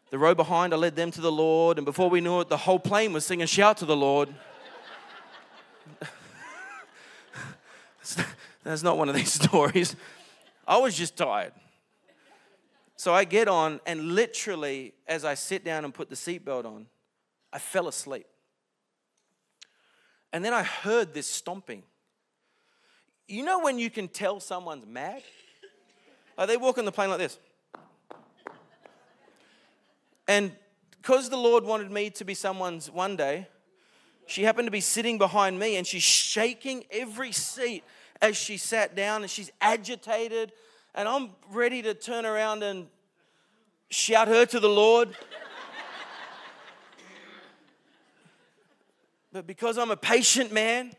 the 0.09 0.19
row 0.19 0.35
behind, 0.35 0.73
I 0.73 0.77
led 0.77 0.95
them 0.97 1.11
to 1.11 1.21
the 1.21 1.31
Lord, 1.31 1.77
and 1.77 1.85
before 1.85 2.09
we 2.09 2.19
knew 2.19 2.41
it, 2.41 2.49
the 2.49 2.57
whole 2.57 2.79
plane 2.79 3.13
was 3.13 3.25
singing 3.25 3.47
"Shout 3.47 3.77
to 3.77 3.85
the 3.85 3.95
Lord." 3.95 4.27
That's 8.63 8.83
not 8.83 8.97
one 8.97 9.07
of 9.09 9.15
these 9.15 9.31
stories. 9.41 9.95
I 10.67 10.77
was 10.77 10.97
just 10.97 11.15
tired. 11.15 11.53
So 12.97 13.13
I 13.13 13.23
get 13.23 13.47
on, 13.47 13.79
and 13.85 14.13
literally, 14.13 14.93
as 15.07 15.25
I 15.25 15.33
sit 15.33 15.63
down 15.63 15.85
and 15.85 15.93
put 15.93 16.09
the 16.09 16.15
seatbelt 16.15 16.65
on, 16.65 16.87
I 17.51 17.57
fell 17.57 17.87
asleep. 17.87 18.27
And 20.33 20.45
then 20.45 20.53
I 20.53 20.63
heard 20.63 21.13
this 21.13 21.27
stomping. 21.27 21.83
You 23.31 23.45
know 23.45 23.59
when 23.59 23.79
you 23.79 23.89
can 23.89 24.09
tell 24.09 24.41
someone's 24.41 24.85
mad? 24.85 25.23
Like 26.37 26.49
they 26.49 26.57
walk 26.57 26.77
on 26.77 26.83
the 26.83 26.91
plane 26.91 27.09
like 27.09 27.19
this. 27.19 27.39
And 30.27 30.51
because 31.01 31.29
the 31.29 31.37
Lord 31.37 31.63
wanted 31.63 31.89
me 31.91 32.09
to 32.09 32.25
be 32.25 32.33
someone's 32.33 32.91
one 32.91 33.15
day, 33.15 33.47
she 34.27 34.43
happened 34.43 34.67
to 34.67 34.71
be 34.71 34.81
sitting 34.81 35.17
behind 35.17 35.57
me 35.57 35.77
and 35.77 35.87
she's 35.87 36.03
shaking 36.03 36.83
every 36.91 37.31
seat 37.31 37.85
as 38.21 38.35
she 38.35 38.57
sat 38.57 38.97
down 38.97 39.21
and 39.21 39.31
she's 39.31 39.49
agitated. 39.61 40.51
And 40.93 41.07
I'm 41.07 41.29
ready 41.53 41.81
to 41.83 41.93
turn 41.93 42.25
around 42.25 42.63
and 42.63 42.87
shout 43.89 44.27
her 44.27 44.45
to 44.45 44.59
the 44.59 44.67
Lord. 44.67 45.15
but 49.31 49.47
because 49.47 49.77
I'm 49.77 49.91
a 49.91 49.95
patient 49.95 50.51
man, 50.51 50.91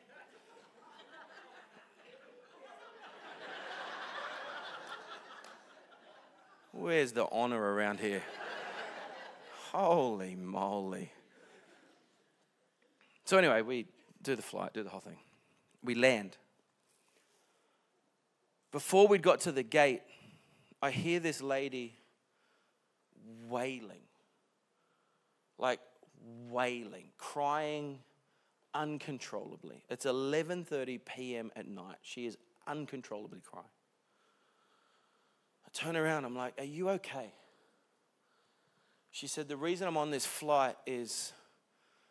where's 6.72 7.12
the 7.12 7.26
honor 7.30 7.60
around 7.60 8.00
here? 8.00 8.22
Holy 9.72 10.34
moly. 10.34 11.12
So, 13.24 13.38
anyway, 13.38 13.62
we 13.62 13.86
do 14.22 14.36
the 14.36 14.42
flight, 14.42 14.74
do 14.74 14.82
the 14.82 14.90
whole 14.90 15.00
thing. 15.00 15.18
We 15.82 15.94
land. 15.94 16.36
Before 18.72 19.06
we 19.06 19.18
got 19.18 19.40
to 19.40 19.52
the 19.52 19.62
gate, 19.62 20.02
I 20.80 20.90
hear 20.90 21.20
this 21.20 21.40
lady 21.40 21.94
wailing. 23.48 24.02
Like 25.58 25.80
wailing, 26.50 27.06
crying 27.18 28.00
uncontrollably. 28.74 29.84
It's 29.88 30.06
11:30 30.06 31.00
p.m. 31.04 31.52
at 31.54 31.68
night. 31.68 31.96
She 32.02 32.26
is 32.26 32.36
uncontrollably 32.66 33.40
crying. 33.40 33.66
Turn 35.72 35.96
around, 35.96 36.24
I'm 36.24 36.36
like, 36.36 36.54
"Are 36.58 36.64
you 36.64 36.90
okay?" 36.90 37.32
She 39.12 39.26
said, 39.26 39.46
The 39.46 39.56
reason 39.56 39.86
I'm 39.86 39.98
on 39.98 40.10
this 40.10 40.26
flight 40.26 40.74
is 40.86 41.32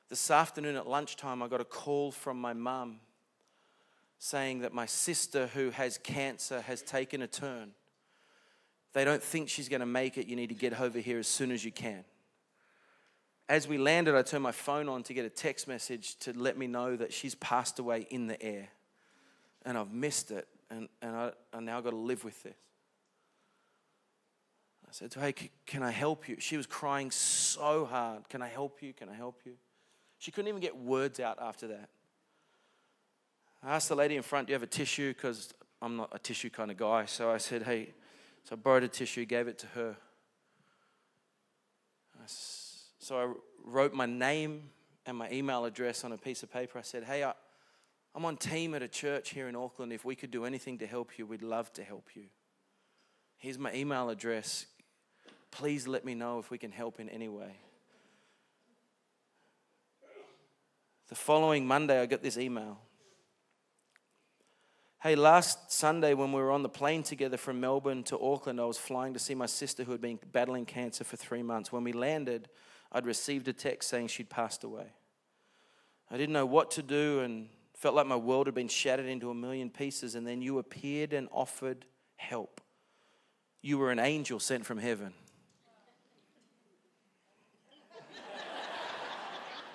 this 0.08 0.32
afternoon 0.32 0.76
at 0.76 0.88
lunchtime, 0.88 1.42
I 1.42 1.48
got 1.48 1.60
a 1.60 1.66
call 1.66 2.12
from 2.12 2.40
my 2.40 2.54
mum 2.54 3.00
saying 4.20 4.60
that 4.60 4.72
my 4.72 4.86
sister, 4.86 5.48
who 5.48 5.72
has 5.72 5.98
cancer, 5.98 6.62
has 6.62 6.84
taken 6.84 7.24
a 7.24 7.28
turn. 7.28 7.72
They 8.94 9.04
don't 9.04 9.24
think 9.24 9.50
she's 9.50 9.68
going 9.68 9.80
to 9.80 9.88
make 9.88 10.18
it. 10.18 10.28
You 10.28 10.36
need 10.36 10.50
to 10.50 10.56
get 10.56 10.80
over 10.80 11.00
here 11.00 11.18
as 11.18 11.28
soon 11.28 11.50
as 11.50 11.66
you 11.66 11.72
can. 11.72 12.04
As 13.50 13.68
we 13.68 13.80
landed, 13.80 14.14
I 14.14 14.22
turned 14.22 14.44
my 14.44 14.52
phone 14.52 14.88
on 14.88 15.02
to 15.04 15.14
get 15.16 15.26
a 15.26 15.30
text 15.30 15.68
message 15.68 16.18
to 16.20 16.38
let 16.38 16.56
me 16.56 16.68
know 16.68 16.96
that 16.96 17.12
she's 17.12 17.34
passed 17.36 17.80
away 17.80 18.06
in 18.12 18.28
the 18.28 18.40
air. 18.42 18.70
And 19.66 19.76
I've 19.76 19.92
missed 19.92 20.30
it, 20.30 20.48
and, 20.70 20.88
and 21.02 21.16
I, 21.16 21.32
I 21.52 21.60
now 21.62 21.82
got 21.82 21.92
to 21.92 21.96
live 21.96 22.24
with 22.24 22.44
this. 22.44 22.54
I 24.92 24.94
said, 24.94 25.12
to 25.12 25.22
Hey, 25.22 25.34
can 25.66 25.84
I 25.84 25.92
help 25.92 26.28
you? 26.28 26.36
She 26.40 26.58
was 26.58 26.66
crying 26.66 27.12
so 27.12 27.86
hard. 27.86 28.28
Can 28.28 28.42
I 28.42 28.50
help 28.50 28.82
you? 28.82 28.92
Can 28.92 29.08
I 29.08 29.16
help 29.16 29.40
you? 29.46 29.54
She 30.20 30.32
couldn't 30.32 30.50
even 30.50 30.60
get 30.60 30.78
words 30.78 31.22
out 31.22 31.38
after 31.42 31.68
that. 31.68 31.90
I 33.64 33.76
asked 33.76 33.88
the 33.88 33.96
lady 33.96 34.18
in 34.18 34.22
front, 34.22 34.48
Do 34.48 34.52
you 34.52 34.56
have 34.56 34.64
a 34.64 34.68
tissue? 34.68 35.14
Because 35.14 35.54
I'm 35.82 35.96
not 35.96 36.10
a 36.12 36.20
tissue 36.20 36.50
kind 36.50 36.72
of 36.72 36.78
guy. 36.78 37.06
So 37.06 37.32
I 37.32 37.38
said, 37.38 37.64
Hey, 37.64 37.94
so 38.44 38.54
I 38.54 38.56
borrowed 38.58 38.84
a 38.84 38.90
tissue, 38.90 39.24
gave 39.24 39.48
it 39.48 39.58
to 39.60 39.68
her. 39.68 39.96
So 43.00 43.18
I 43.18 43.34
wrote 43.64 43.94
my 43.94 44.06
name 44.06 44.72
and 45.06 45.16
my 45.18 45.32
email 45.32 45.64
address 45.64 46.04
on 46.04 46.12
a 46.12 46.18
piece 46.18 46.44
of 46.44 46.52
paper. 46.52 46.78
I 46.78 46.82
said, 46.82 47.06
Hey, 47.06 47.24
I, 47.24 47.32
I'm 48.14 48.26
on 48.26 48.36
team 48.36 48.76
at 48.76 48.84
a 48.84 48.90
church 48.90 49.30
here 49.30 49.48
in 49.48 49.56
Auckland. 49.56 49.94
If 49.94 50.04
we 50.04 50.16
could 50.16 50.32
do 50.32 50.44
anything 50.44 50.80
to 50.80 50.86
help 50.86 51.18
you, 51.18 51.26
we'd 51.26 51.44
love 51.44 51.72
to 51.74 51.84
help 51.84 52.10
you. 52.14 52.26
Here's 53.38 53.58
my 53.58 53.74
email 53.74 54.10
address 54.10 54.66
please 55.52 55.88
let 55.88 56.04
me 56.06 56.16
know 56.16 56.40
if 56.40 56.50
we 56.50 56.58
can 56.58 56.72
help 56.72 57.00
in 57.00 57.10
any 57.10 57.28
way. 57.28 57.58
The 61.10 61.16
following 61.16 61.68
Monday, 61.68 62.02
I 62.02 62.06
got 62.06 62.24
this 62.24 62.38
email. 62.38 62.80
Hey, 65.04 65.16
last 65.16 65.72
Sunday 65.72 66.14
when 66.14 66.32
we 66.32 66.42
were 66.42 66.52
on 66.52 66.64
the 66.64 66.70
plane 66.70 67.04
together 67.04 67.36
from 67.36 67.60
Melbourne 67.60 68.04
to 68.04 68.20
Auckland, 68.20 68.62
I 68.62 68.66
was 68.66 68.78
flying 68.78 69.14
to 69.14 69.20
see 69.20 69.36
my 69.36 69.48
sister 69.48 69.84
who 69.84 69.92
had 69.92 70.00
been 70.00 70.20
battling 70.32 70.66
cancer 70.66 71.04
for 71.04 71.18
three 71.18 71.42
months. 71.42 71.72
When 71.72 71.84
we 71.84 71.92
landed, 71.92 72.50
I'd 72.92 73.06
received 73.06 73.48
a 73.48 73.54
text 73.54 73.90
saying 73.90 74.08
she'd 74.08 74.30
passed 74.30 74.64
away. 74.64 74.94
I 76.10 76.18
didn't 76.18 76.34
know 76.34 76.46
what 76.46 76.72
to 76.72 76.84
do 76.84 77.22
and 77.22 77.50
felt 77.74 77.96
like 77.96 78.06
my 78.06 78.16
world 78.16 78.46
had 78.46 78.54
been 78.54 78.68
shattered 78.68 79.08
into 79.08 79.32
a 79.32 79.34
million 79.34 79.70
pieces. 79.70 80.14
And 80.14 80.28
then 80.28 80.42
you 80.42 80.60
appeared 80.60 81.14
and 81.14 81.28
offered 81.32 81.86
help. 82.16 82.62
You 83.62 83.80
were 83.80 83.92
an 83.92 84.00
angel 84.00 84.40
sent 84.40 84.66
from 84.66 84.78
heaven. 84.78 85.14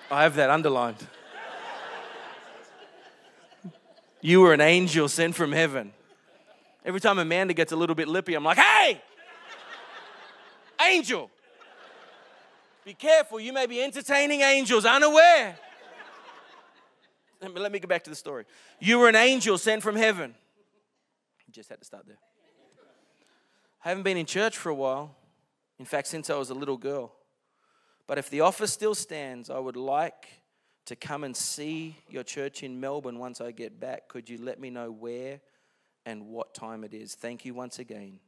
I 0.09 0.23
have 0.23 0.35
that 0.35 0.49
underlined. 0.49 1.05
You 4.21 4.41
were 4.41 4.53
an 4.53 4.61
angel 4.61 5.07
sent 5.09 5.35
from 5.35 5.51
heaven. 5.51 5.93
Every 6.85 6.99
time 6.99 7.19
Amanda 7.19 7.53
gets 7.53 7.71
a 7.71 7.75
little 7.75 7.95
bit 7.95 8.07
lippy, 8.07 8.33
I'm 8.33 8.43
like, 8.43 8.57
hey, 8.57 9.01
angel. 10.81 11.29
Be 12.85 12.93
careful, 12.93 13.39
you 13.39 13.51
may 13.51 13.65
be 13.65 13.81
entertaining 13.81 14.41
angels 14.41 14.85
unaware. 14.85 15.57
Let 17.41 17.53
me, 17.53 17.59
let 17.59 17.71
me 17.71 17.79
go 17.79 17.87
back 17.87 18.03
to 18.05 18.09
the 18.09 18.15
story. 18.15 18.45
You 18.79 18.99
were 18.99 19.09
an 19.09 19.15
angel 19.15 19.57
sent 19.57 19.83
from 19.83 19.95
heaven. 19.95 20.33
Just 21.51 21.69
had 21.69 21.79
to 21.79 21.85
start 21.85 22.05
there. 22.05 22.17
I 23.83 23.89
haven't 23.89 24.03
been 24.03 24.17
in 24.17 24.25
church 24.25 24.57
for 24.57 24.69
a 24.69 24.75
while. 24.75 25.15
In 25.79 25.85
fact, 25.85 26.07
since 26.07 26.29
I 26.29 26.35
was 26.35 26.49
a 26.49 26.53
little 26.53 26.77
girl. 26.77 27.13
But 28.07 28.17
if 28.17 28.29
the 28.29 28.41
offer 28.41 28.65
still 28.65 28.95
stands, 28.95 29.49
I 29.49 29.59
would 29.59 29.75
like 29.75 30.27
to 30.85 30.95
come 30.95 31.25
and 31.25 31.35
see 31.35 31.97
your 32.09 32.23
church 32.23 32.63
in 32.63 32.79
Melbourne 32.79 33.19
once 33.19 33.41
I 33.41 33.51
get 33.51 33.79
back. 33.79 34.07
Could 34.07 34.29
you 34.29 34.37
let 34.41 34.59
me 34.59 34.69
know 34.69 34.89
where 34.89 35.41
and 36.05 36.27
what 36.27 36.53
time 36.53 36.85
it 36.85 36.93
is? 36.93 37.15
Thank 37.15 37.43
you 37.43 37.53
once 37.53 37.79
again, 37.79 38.19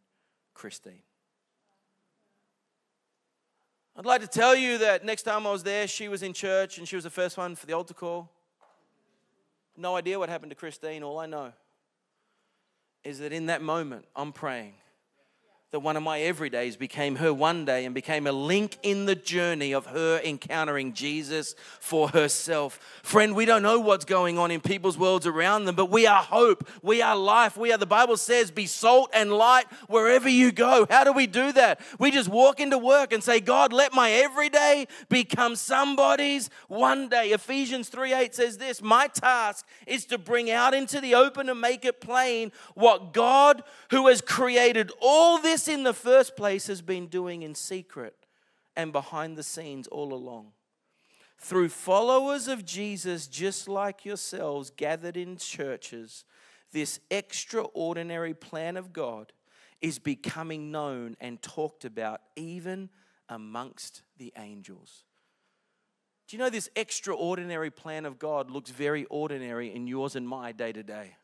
Christine. 0.54 1.02
I'd 3.96 4.06
like 4.06 4.22
to 4.22 4.28
tell 4.28 4.56
you 4.56 4.78
that 4.80 5.06
next 5.06 5.24
time 5.24 5.48
I 5.48 5.52
was 5.52 5.64
there, 5.64 5.88
she 5.88 6.10
was 6.10 6.24
in 6.24 6.34
church 6.34 6.78
and 6.78 6.88
she 6.88 6.96
was 6.96 7.06
the 7.06 7.10
first 7.10 7.38
one 7.38 7.56
for 7.56 7.66
the 7.66 7.74
altar 7.74 7.94
call. 7.94 8.30
No 9.78 9.96
idea 9.96 10.20
what 10.20 10.28
happened 10.28 10.52
to 10.52 10.56
Christine. 10.56 11.04
All 11.04 11.20
I 11.20 11.26
know 11.26 11.54
is 13.06 13.20
that 13.20 13.32
in 13.32 13.46
that 13.46 13.62
moment, 13.62 14.06
I'm 14.16 14.34
praying 14.34 14.74
that 15.72 15.82
one 15.82 15.96
of 15.96 16.02
my 16.02 16.18
everydays 16.22 16.76
became 16.80 17.18
her 17.18 17.32
one 17.32 17.64
day 17.64 17.86
and 17.86 17.94
became 17.94 18.26
a 18.26 18.32
link 18.32 18.80
in 18.82 19.06
the 19.06 19.14
journey 19.14 19.72
of 19.72 19.86
her 19.86 20.20
encountering 20.24 20.94
Jesus 20.94 21.54
for 21.80 22.10
herself. 22.10 22.80
Friend, 23.04 23.36
we 23.36 23.46
don't 23.46 23.62
know 23.62 23.80
what's 23.80 24.04
going 24.04 24.40
on 24.40 24.50
in 24.50 24.62
people's 24.62 24.98
worlds 24.98 25.28
around 25.28 25.66
them, 25.66 25.76
but 25.76 25.92
we 25.92 26.08
are 26.08 26.24
hope. 26.24 26.68
We 26.82 27.04
are 27.04 27.16
life. 27.16 27.56
We 27.56 27.72
are, 27.72 27.78
the 27.78 27.86
Bible 27.86 28.18
says, 28.18 28.50
be 28.50 28.66
salt 28.66 29.12
and 29.14 29.32
light 29.32 29.66
wherever 29.88 30.28
you 30.28 30.52
go. 30.52 30.88
How 30.90 31.04
do 31.04 31.14
we 31.14 31.28
do 31.28 31.52
that? 31.52 31.80
We 32.00 32.10
just 32.10 32.30
walk 32.30 32.60
into 32.60 32.80
work 32.80 33.14
and 33.14 33.24
say, 33.24 33.40
God, 33.40 33.72
let 33.72 33.94
my 33.94 34.10
everyday 34.10 34.88
become 35.08 35.56
somebody's 35.56 36.50
one 36.68 37.10
day. 37.10 37.30
Ephesians 37.30 37.90
3 37.90 38.12
8 38.12 38.34
says 38.34 38.58
this 38.58 38.82
My 38.82 39.06
task 39.06 39.68
is 39.86 40.06
to 40.06 40.18
bring 40.18 40.50
out 40.50 40.74
into 40.74 41.00
the 41.00 41.14
open 41.14 41.48
and 41.48 41.62
make 41.62 41.86
it 41.86 42.02
plain 42.02 42.52
what 42.74 43.14
God, 43.14 43.62
who 43.92 44.08
has 44.08 44.20
created 44.20 44.92
all 45.00 45.40
this 45.40 45.59
this 45.60 45.68
in 45.68 45.84
the 45.84 45.94
first 45.94 46.38
place 46.38 46.68
has 46.68 46.82
been 46.82 47.08
doing 47.08 47.42
in 47.42 47.54
secret 47.54 48.16
and 48.78 48.94
behind 48.94 49.38
the 49.38 49.44
scenes 49.44 49.88
all 49.88 50.14
along. 50.14 50.54
Through 51.38 51.68
followers 51.68 52.48
of 52.48 52.64
Jesus, 52.64 53.28
just 53.28 53.68
like 53.68 54.06
yourselves, 54.06 54.70
gathered 54.70 55.18
in 55.18 55.36
churches, 55.36 56.24
this 56.72 57.02
extraordinary 57.12 58.34
plan 58.34 58.78
of 58.78 58.94
God 58.94 59.34
is 59.82 60.00
becoming 60.00 60.72
known 60.72 61.18
and 61.20 61.42
talked 61.42 61.84
about 61.84 62.22
even 62.38 62.90
amongst 63.28 64.04
the 64.18 64.32
angels. 64.38 65.04
Do 66.30 66.38
you 66.38 66.42
know 66.42 66.50
this 66.50 66.70
extraordinary 66.78 67.70
plan 67.70 68.06
of 68.06 68.18
God 68.18 68.50
looks 68.50 68.72
very 68.72 69.04
ordinary 69.06 69.76
in 69.76 69.88
yours 69.88 70.16
and 70.16 70.26
my 70.26 70.54
day 70.54 70.72
to 70.72 70.84
day? 70.84 71.18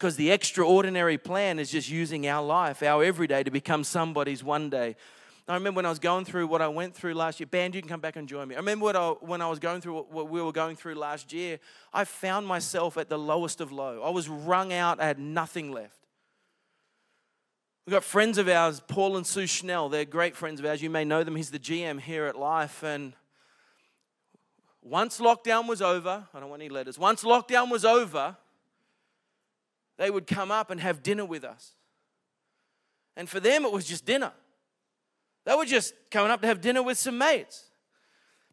Because 0.00 0.16
the 0.16 0.30
extraordinary 0.30 1.18
plan 1.18 1.58
is 1.58 1.70
just 1.70 1.90
using 1.90 2.26
our 2.26 2.42
life, 2.42 2.82
our 2.82 3.04
everyday, 3.04 3.42
to 3.42 3.50
become 3.50 3.84
somebody's 3.84 4.42
one 4.42 4.70
day. 4.70 4.96
I 5.46 5.52
remember 5.52 5.76
when 5.76 5.84
I 5.84 5.90
was 5.90 5.98
going 5.98 6.24
through 6.24 6.46
what 6.46 6.62
I 6.62 6.68
went 6.68 6.94
through 6.94 7.12
last 7.12 7.38
year. 7.38 7.46
Band, 7.46 7.74
you 7.74 7.82
can 7.82 7.90
come 7.90 8.00
back 8.00 8.16
and 8.16 8.26
join 8.26 8.48
me. 8.48 8.54
I 8.54 8.60
remember 8.60 8.84
what 8.84 8.96
I, 8.96 9.08
when 9.10 9.42
I 9.42 9.50
was 9.50 9.58
going 9.58 9.82
through 9.82 9.92
what, 9.92 10.10
what 10.10 10.30
we 10.30 10.40
were 10.40 10.52
going 10.52 10.74
through 10.74 10.94
last 10.94 11.34
year. 11.34 11.60
I 11.92 12.04
found 12.04 12.46
myself 12.46 12.96
at 12.96 13.10
the 13.10 13.18
lowest 13.18 13.60
of 13.60 13.72
low. 13.72 14.02
I 14.02 14.08
was 14.08 14.26
wrung 14.26 14.72
out. 14.72 15.02
I 15.02 15.06
had 15.06 15.18
nothing 15.18 15.70
left. 15.70 15.98
We've 17.84 17.92
got 17.92 18.02
friends 18.02 18.38
of 18.38 18.48
ours, 18.48 18.80
Paul 18.88 19.18
and 19.18 19.26
Sue 19.26 19.46
Schnell. 19.46 19.90
They're 19.90 20.06
great 20.06 20.34
friends 20.34 20.60
of 20.60 20.66
ours. 20.66 20.80
You 20.80 20.88
may 20.88 21.04
know 21.04 21.24
them. 21.24 21.36
He's 21.36 21.50
the 21.50 21.58
GM 21.58 22.00
here 22.00 22.24
at 22.24 22.38
Life. 22.38 22.82
And 22.82 23.12
once 24.80 25.20
lockdown 25.20 25.68
was 25.68 25.82
over, 25.82 26.26
I 26.32 26.40
don't 26.40 26.48
want 26.48 26.62
any 26.62 26.70
letters. 26.70 26.98
Once 26.98 27.22
lockdown 27.22 27.70
was 27.70 27.84
over, 27.84 28.38
they 30.00 30.10
would 30.10 30.26
come 30.26 30.50
up 30.50 30.70
and 30.70 30.80
have 30.80 31.02
dinner 31.02 31.26
with 31.26 31.44
us. 31.44 31.74
And 33.18 33.28
for 33.28 33.38
them, 33.38 33.66
it 33.66 33.70
was 33.70 33.84
just 33.84 34.06
dinner. 34.06 34.32
They 35.44 35.54
were 35.54 35.66
just 35.66 35.92
coming 36.10 36.30
up 36.30 36.40
to 36.40 36.46
have 36.46 36.62
dinner 36.62 36.82
with 36.82 36.96
some 36.96 37.18
mates. 37.18 37.66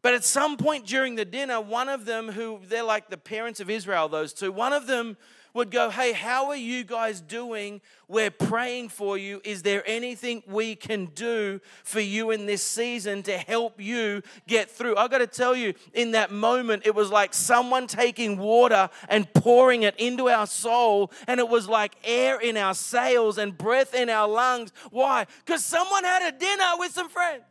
But 0.02 0.12
at 0.12 0.24
some 0.24 0.58
point 0.58 0.86
during 0.86 1.14
the 1.14 1.24
dinner, 1.24 1.58
one 1.58 1.88
of 1.88 2.04
them, 2.04 2.28
who 2.28 2.60
they're 2.64 2.82
like 2.82 3.08
the 3.08 3.16
parents 3.16 3.60
of 3.60 3.70
Israel, 3.70 4.10
those 4.10 4.34
two, 4.34 4.52
one 4.52 4.74
of 4.74 4.86
them 4.86 5.16
would 5.54 5.70
go, 5.70 5.90
Hey, 5.90 6.12
how 6.12 6.48
are 6.48 6.56
you 6.56 6.84
guys 6.84 7.20
doing? 7.20 7.80
We're 8.08 8.30
praying 8.30 8.88
for 8.88 9.18
you. 9.18 9.40
Is 9.44 9.62
there 9.62 9.82
anything 9.86 10.42
we 10.46 10.74
can 10.76 11.06
do 11.06 11.60
for 11.84 12.00
you 12.00 12.30
in 12.30 12.46
this 12.46 12.62
season 12.62 13.22
to 13.24 13.36
help 13.36 13.80
you 13.80 14.22
get 14.46 14.70
through? 14.70 14.96
I 14.96 15.08
got 15.08 15.18
to 15.18 15.26
tell 15.26 15.54
you, 15.54 15.74
in 15.92 16.12
that 16.12 16.32
moment, 16.32 16.86
it 16.86 16.94
was 16.94 17.10
like 17.10 17.34
someone 17.34 17.86
taking 17.86 18.38
water 18.38 18.88
and 19.08 19.32
pouring 19.34 19.82
it 19.82 19.94
into 19.98 20.28
our 20.28 20.46
soul, 20.46 21.12
and 21.26 21.38
it 21.38 21.48
was 21.48 21.68
like 21.68 21.96
air 22.02 22.40
in 22.40 22.56
our 22.56 22.74
sails 22.74 23.36
and 23.36 23.56
breath 23.56 23.94
in 23.94 24.08
our 24.08 24.26
lungs. 24.26 24.72
Why? 24.90 25.26
Because 25.44 25.64
someone 25.64 26.04
had 26.04 26.34
a 26.34 26.38
dinner 26.38 26.72
with 26.78 26.92
some 26.92 27.08
friends. 27.08 27.42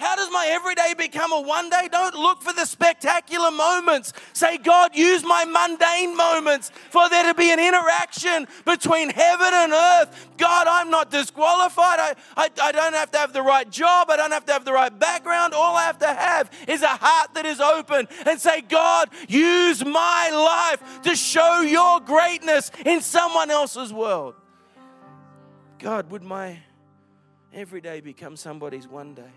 How 0.00 0.16
does 0.16 0.30
my 0.30 0.48
everyday 0.50 0.94
become 0.96 1.30
a 1.30 1.42
one 1.42 1.68
day? 1.68 1.86
Don't 1.92 2.14
look 2.14 2.40
for 2.40 2.54
the 2.54 2.64
spectacular 2.64 3.50
moments. 3.50 4.14
Say, 4.32 4.56
God, 4.56 4.96
use 4.96 5.22
my 5.22 5.44
mundane 5.44 6.16
moments 6.16 6.70
for 6.88 7.10
there 7.10 7.30
to 7.30 7.34
be 7.34 7.52
an 7.52 7.60
interaction 7.60 8.48
between 8.64 9.10
heaven 9.10 9.50
and 9.52 9.72
earth. 9.72 10.28
God, 10.38 10.66
I'm 10.66 10.88
not 10.88 11.10
disqualified. 11.10 11.98
I, 12.00 12.14
I, 12.34 12.48
I 12.62 12.72
don't 12.72 12.94
have 12.94 13.10
to 13.10 13.18
have 13.18 13.34
the 13.34 13.42
right 13.42 13.70
job. 13.70 14.08
I 14.08 14.16
don't 14.16 14.30
have 14.30 14.46
to 14.46 14.52
have 14.54 14.64
the 14.64 14.72
right 14.72 14.98
background. 14.98 15.52
All 15.52 15.76
I 15.76 15.82
have 15.82 15.98
to 15.98 16.06
have 16.06 16.50
is 16.66 16.80
a 16.80 16.88
heart 16.88 17.34
that 17.34 17.44
is 17.44 17.60
open 17.60 18.08
and 18.24 18.40
say, 18.40 18.62
God, 18.62 19.10
use 19.28 19.84
my 19.84 20.30
life 20.80 21.02
to 21.02 21.14
show 21.14 21.60
your 21.60 22.00
greatness 22.00 22.70
in 22.86 23.02
someone 23.02 23.50
else's 23.50 23.92
world. 23.92 24.34
God, 25.78 26.10
would 26.10 26.22
my 26.22 26.58
everyday 27.52 28.00
become 28.00 28.34
somebody's 28.34 28.88
one 28.88 29.12
day? 29.12 29.32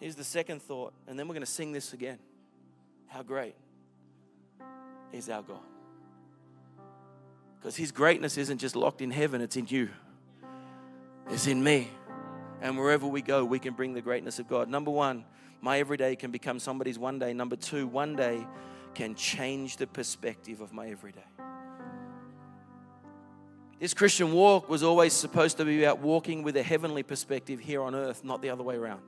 Here's 0.00 0.14
the 0.14 0.24
second 0.24 0.60
thought, 0.60 0.92
and 1.06 1.18
then 1.18 1.26
we're 1.26 1.34
going 1.34 1.46
to 1.46 1.50
sing 1.50 1.72
this 1.72 1.92
again. 1.92 2.18
How 3.08 3.22
great 3.22 3.54
is 5.12 5.30
our 5.30 5.42
God? 5.42 5.60
Because 7.58 7.76
His 7.76 7.92
greatness 7.92 8.36
isn't 8.36 8.58
just 8.58 8.76
locked 8.76 9.00
in 9.00 9.10
heaven, 9.10 9.40
it's 9.40 9.56
in 9.56 9.66
you, 9.68 9.88
it's 11.30 11.46
in 11.46 11.62
me. 11.62 11.90
And 12.60 12.78
wherever 12.78 13.06
we 13.06 13.22
go, 13.22 13.44
we 13.44 13.58
can 13.58 13.74
bring 13.74 13.94
the 13.94 14.00
greatness 14.00 14.38
of 14.38 14.48
God. 14.48 14.68
Number 14.68 14.90
one, 14.90 15.24
my 15.60 15.78
everyday 15.78 16.16
can 16.16 16.30
become 16.30 16.58
somebody's 16.58 16.98
one 16.98 17.18
day. 17.18 17.32
Number 17.32 17.56
two, 17.56 17.86
one 17.86 18.16
day 18.16 18.46
can 18.94 19.14
change 19.14 19.76
the 19.76 19.86
perspective 19.86 20.60
of 20.60 20.72
my 20.72 20.88
everyday. 20.88 21.20
This 23.78 23.92
Christian 23.92 24.32
walk 24.32 24.70
was 24.70 24.82
always 24.82 25.12
supposed 25.12 25.58
to 25.58 25.64
be 25.66 25.84
about 25.84 25.98
walking 25.98 26.42
with 26.42 26.56
a 26.56 26.62
heavenly 26.62 27.02
perspective 27.02 27.60
here 27.60 27.82
on 27.82 27.94
earth, 27.94 28.24
not 28.24 28.40
the 28.40 28.48
other 28.48 28.62
way 28.62 28.76
around. 28.76 29.02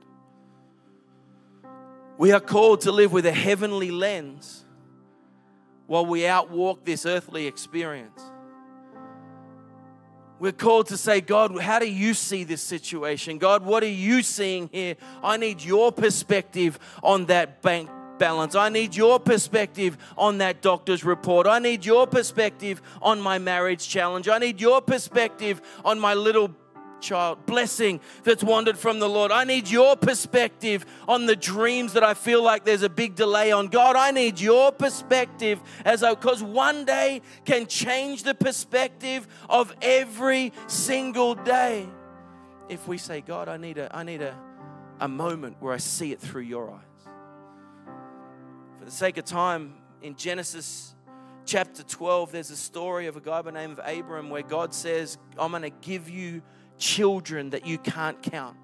We 2.19 2.33
are 2.33 2.41
called 2.41 2.81
to 2.81 2.91
live 2.91 3.13
with 3.13 3.25
a 3.25 3.31
heavenly 3.31 3.91
lens 3.91 4.65
while 5.87 6.05
we 6.05 6.23
outwalk 6.23 6.83
this 6.83 7.05
earthly 7.05 7.47
experience. 7.47 8.21
We're 10.37 10.51
called 10.51 10.87
to 10.87 10.97
say, 10.97 11.21
God, 11.21 11.57
how 11.61 11.79
do 11.79 11.89
you 11.89 12.13
see 12.13 12.43
this 12.43 12.61
situation? 12.61 13.37
God, 13.37 13.63
what 13.63 13.83
are 13.83 13.87
you 13.87 14.21
seeing 14.21 14.69
here? 14.73 14.97
I 15.23 15.37
need 15.37 15.63
your 15.63 15.93
perspective 15.93 16.77
on 17.01 17.27
that 17.27 17.61
bank 17.61 17.89
balance. 18.17 18.53
I 18.53 18.67
need 18.67 18.97
your 18.97 19.17
perspective 19.21 19.97
on 20.17 20.39
that 20.39 20.61
doctor's 20.61 21.05
report. 21.05 21.47
I 21.47 21.59
need 21.59 21.85
your 21.85 22.05
perspective 22.05 22.81
on 23.01 23.21
my 23.21 23.39
marriage 23.39 23.87
challenge. 23.87 24.27
I 24.27 24.39
need 24.39 24.59
your 24.59 24.81
perspective 24.81 25.61
on 25.85 26.01
my 26.01 26.15
little 26.15 26.53
child, 27.01 27.45
blessing 27.45 27.99
that's 28.23 28.43
wandered 28.43 28.77
from 28.77 28.99
the 28.99 29.09
Lord. 29.09 29.31
I 29.31 29.43
need 29.43 29.69
your 29.69 29.95
perspective 29.95 30.85
on 31.07 31.25
the 31.25 31.35
dreams 31.35 31.93
that 31.93 32.03
I 32.03 32.13
feel 32.13 32.43
like 32.43 32.65
there's 32.65 32.83
a 32.83 32.89
big 32.89 33.15
delay 33.15 33.51
on. 33.51 33.67
God, 33.67 33.95
I 33.95 34.11
need 34.11 34.39
your 34.39 34.71
perspective 34.71 35.59
as 35.85 36.03
I, 36.03 36.13
because 36.13 36.43
one 36.43 36.85
day 36.85 37.21
can 37.45 37.67
change 37.67 38.23
the 38.23 38.33
perspective 38.33 39.27
of 39.49 39.73
every 39.81 40.53
single 40.67 41.35
day. 41.35 41.87
If 42.67 42.87
we 42.87 42.97
say, 42.97 43.21
God, 43.21 43.49
I 43.49 43.57
need 43.57 43.77
a, 43.77 43.95
I 43.95 44.03
need 44.03 44.21
a, 44.21 44.37
a 44.99 45.07
moment 45.07 45.57
where 45.59 45.73
I 45.73 45.77
see 45.77 46.11
it 46.11 46.19
through 46.19 46.43
your 46.43 46.71
eyes. 46.71 47.09
For 48.77 48.85
the 48.85 48.91
sake 48.91 49.17
of 49.17 49.25
time, 49.25 49.73
in 50.01 50.15
Genesis 50.15 50.93
chapter 51.45 51.83
12, 51.83 52.31
there's 52.31 52.51
a 52.51 52.55
story 52.55 53.07
of 53.07 53.17
a 53.17 53.19
guy 53.19 53.41
by 53.41 53.51
the 53.51 53.59
name 53.59 53.71
of 53.71 53.79
Abram 53.83 54.29
where 54.29 54.43
God 54.43 54.73
says, 54.73 55.17
I'm 55.37 55.51
going 55.51 55.63
to 55.63 55.69
give 55.69 56.09
you 56.09 56.41
children 56.79 57.51
that 57.51 57.67
you 57.67 57.77
can't 57.77 58.21
count. 58.23 58.57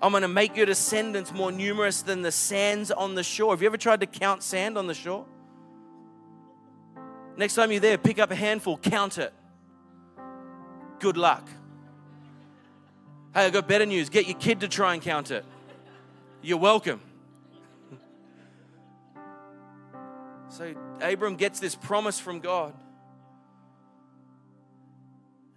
I'm 0.00 0.12
going 0.12 0.22
to 0.22 0.28
make 0.28 0.56
your 0.56 0.66
descendants 0.66 1.32
more 1.32 1.50
numerous 1.50 2.02
than 2.02 2.22
the 2.22 2.30
sands 2.30 2.90
on 2.90 3.14
the 3.14 3.22
shore. 3.22 3.52
Have 3.52 3.62
you 3.62 3.66
ever 3.66 3.78
tried 3.78 4.00
to 4.00 4.06
count 4.06 4.42
sand 4.42 4.76
on 4.76 4.86
the 4.86 4.94
shore? 4.94 5.24
Next 7.36 7.54
time 7.54 7.72
you're 7.72 7.80
there, 7.80 7.98
pick 7.98 8.18
up 8.18 8.30
a 8.30 8.34
handful, 8.34 8.76
count 8.76 9.18
it. 9.18 9.32
Good 11.00 11.16
luck. 11.16 11.48
Hey, 13.34 13.46
I 13.46 13.50
got 13.50 13.66
better 13.66 13.86
news. 13.86 14.08
Get 14.10 14.28
your 14.28 14.38
kid 14.38 14.60
to 14.60 14.68
try 14.68 14.94
and 14.94 15.02
count 15.02 15.30
it. 15.30 15.44
You're 16.42 16.58
welcome. 16.58 17.00
So 20.50 20.72
Abram 21.00 21.34
gets 21.34 21.58
this 21.58 21.74
promise 21.74 22.20
from 22.20 22.38
God. 22.38 22.74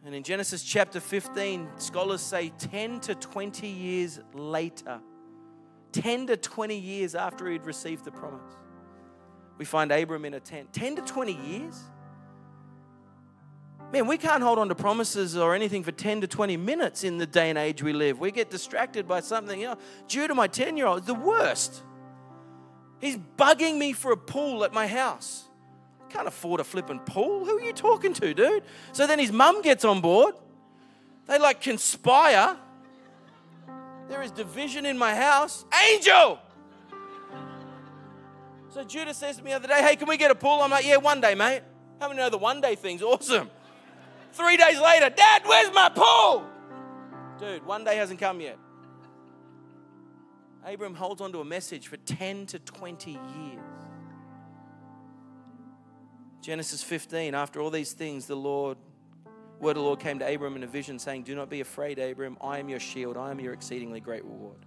And 0.07 0.15
in 0.15 0.23
Genesis 0.23 0.63
chapter 0.63 1.01
15, 1.01 1.67
scholars 1.75 2.21
say 2.21 2.53
10 2.59 3.01
to 3.01 3.15
20 3.15 3.67
years 3.67 4.21
later, 4.33 5.01
10 5.91 6.27
to 6.27 6.37
20 6.37 6.77
years 6.77 7.13
after 7.13 7.45
he'd 7.51 7.65
received 7.65 8.05
the 8.05 8.11
promise, 8.11 8.53
we 9.57 9.65
find 9.65 9.91
Abram 9.91 10.23
in 10.23 10.35
a 10.35 10.39
tent. 10.39 10.71
10 10.71 10.95
to 10.95 11.01
20 11.01 11.33
years? 11.33 11.83
Man, 13.91 14.07
we 14.07 14.17
can't 14.17 14.41
hold 14.41 14.59
on 14.59 14.69
to 14.69 14.75
promises 14.75 15.35
or 15.35 15.53
anything 15.53 15.83
for 15.83 15.91
10 15.91 16.21
to 16.21 16.27
20 16.27 16.55
minutes 16.55 17.03
in 17.03 17.17
the 17.17 17.27
day 17.27 17.49
and 17.49 17.59
age 17.59 17.83
we 17.83 17.91
live. 17.91 18.17
We 18.17 18.31
get 18.31 18.49
distracted 18.49 19.09
by 19.09 19.19
something. 19.19 19.59
You 19.59 19.67
know, 19.67 19.77
Judah 20.07 20.35
my 20.35 20.47
10 20.47 20.77
year 20.77 20.85
old, 20.85 21.05
the 21.05 21.15
worst. 21.15 21.83
He's 23.01 23.17
bugging 23.17 23.77
me 23.77 23.91
for 23.91 24.13
a 24.13 24.17
pool 24.17 24.63
at 24.63 24.71
my 24.71 24.87
house. 24.87 25.49
Can't 26.09 26.27
afford 26.27 26.59
a 26.59 26.63
flipping 26.63 26.99
pool. 26.99 27.45
Who 27.45 27.57
are 27.57 27.61
you 27.61 27.73
talking 27.73 28.13
to, 28.13 28.33
dude? 28.33 28.63
So 28.93 29.07
then 29.07 29.19
his 29.19 29.31
mum 29.31 29.61
gets 29.61 29.83
on 29.83 30.01
board. 30.01 30.35
They 31.27 31.37
like 31.37 31.61
conspire. 31.61 32.57
There 34.07 34.21
is 34.21 34.31
division 34.31 34.85
in 34.85 34.97
my 34.97 35.13
house. 35.13 35.65
Angel! 35.91 36.39
So 38.69 38.83
Judah 38.83 39.13
says 39.13 39.37
to 39.37 39.43
me 39.43 39.51
the 39.51 39.57
other 39.57 39.67
day, 39.67 39.81
Hey, 39.81 39.95
can 39.95 40.07
we 40.07 40.17
get 40.17 40.31
a 40.31 40.35
pool? 40.35 40.61
I'm 40.61 40.71
like, 40.71 40.85
Yeah, 40.85 40.97
one 40.97 41.19
day, 41.19 41.35
mate. 41.35 41.61
How 41.99 42.07
many 42.07 42.19
know 42.19 42.29
the 42.29 42.37
one 42.37 42.61
day 42.61 42.75
thing's 42.75 43.01
awesome? 43.01 43.49
Three 44.33 44.55
days 44.55 44.79
later, 44.79 45.09
Dad, 45.09 45.41
where's 45.45 45.73
my 45.73 45.89
pool? 45.89 46.45
Dude, 47.39 47.65
one 47.65 47.83
day 47.83 47.95
hasn't 47.97 48.19
come 48.19 48.39
yet. 48.39 48.57
Abram 50.65 50.95
holds 50.95 51.21
on 51.21 51.31
to 51.31 51.39
a 51.39 51.45
message 51.45 51.87
for 51.87 51.97
10 51.97 52.45
to 52.47 52.59
20 52.59 53.11
years. 53.11 53.56
Genesis 56.41 56.83
15, 56.83 57.35
after 57.35 57.59
all 57.61 57.69
these 57.69 57.93
things, 57.93 58.25
the 58.25 58.35
Lord, 58.35 58.77
word 59.59 59.71
of 59.71 59.75
the 59.77 59.81
Lord 59.81 59.99
came 59.99 60.19
to 60.19 60.33
Abram 60.33 60.55
in 60.55 60.63
a 60.63 60.67
vision, 60.67 60.99
saying, 60.99 61.23
Do 61.23 61.35
not 61.35 61.49
be 61.49 61.61
afraid, 61.61 61.99
Abram. 61.99 62.37
I 62.41 62.59
am 62.59 62.69
your 62.69 62.79
shield. 62.79 63.17
I 63.17 63.31
am 63.31 63.39
your 63.39 63.53
exceedingly 63.53 63.99
great 63.99 64.23
reward. 64.23 64.65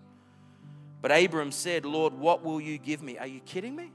But 1.01 1.11
Abram 1.11 1.53
said, 1.53 1.87
Lord, 1.87 2.13
what 2.13 2.45
will 2.45 2.61
you 2.61 2.77
give 2.77 3.03
me? 3.03 3.17
Are 3.19 3.27
you 3.27 3.41
kidding 3.41 3.75
me? 3.75 3.93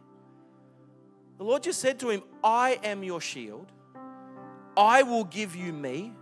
The 1.38 1.44
Lord 1.44 1.64
just 1.64 1.80
said 1.80 2.00
to 2.00 2.10
him, 2.10 2.24
I 2.44 2.80
am 2.84 3.04
your 3.04 3.22
shield. 3.22 3.72
I 4.78 5.04
will 5.04 5.26
give 5.26 5.56
you 5.56 5.72
me. 5.74 6.14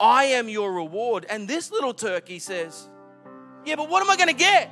I 0.00 0.24
am 0.24 0.48
your 0.48 0.72
reward. 0.72 1.26
And 1.28 1.46
this 1.46 1.70
little 1.70 1.94
turkey 1.94 2.38
says, 2.38 2.88
Yeah, 3.64 3.76
but 3.76 3.88
what 3.88 4.02
am 4.02 4.10
I 4.10 4.16
going 4.16 4.28
to 4.28 4.34
get? 4.34 4.70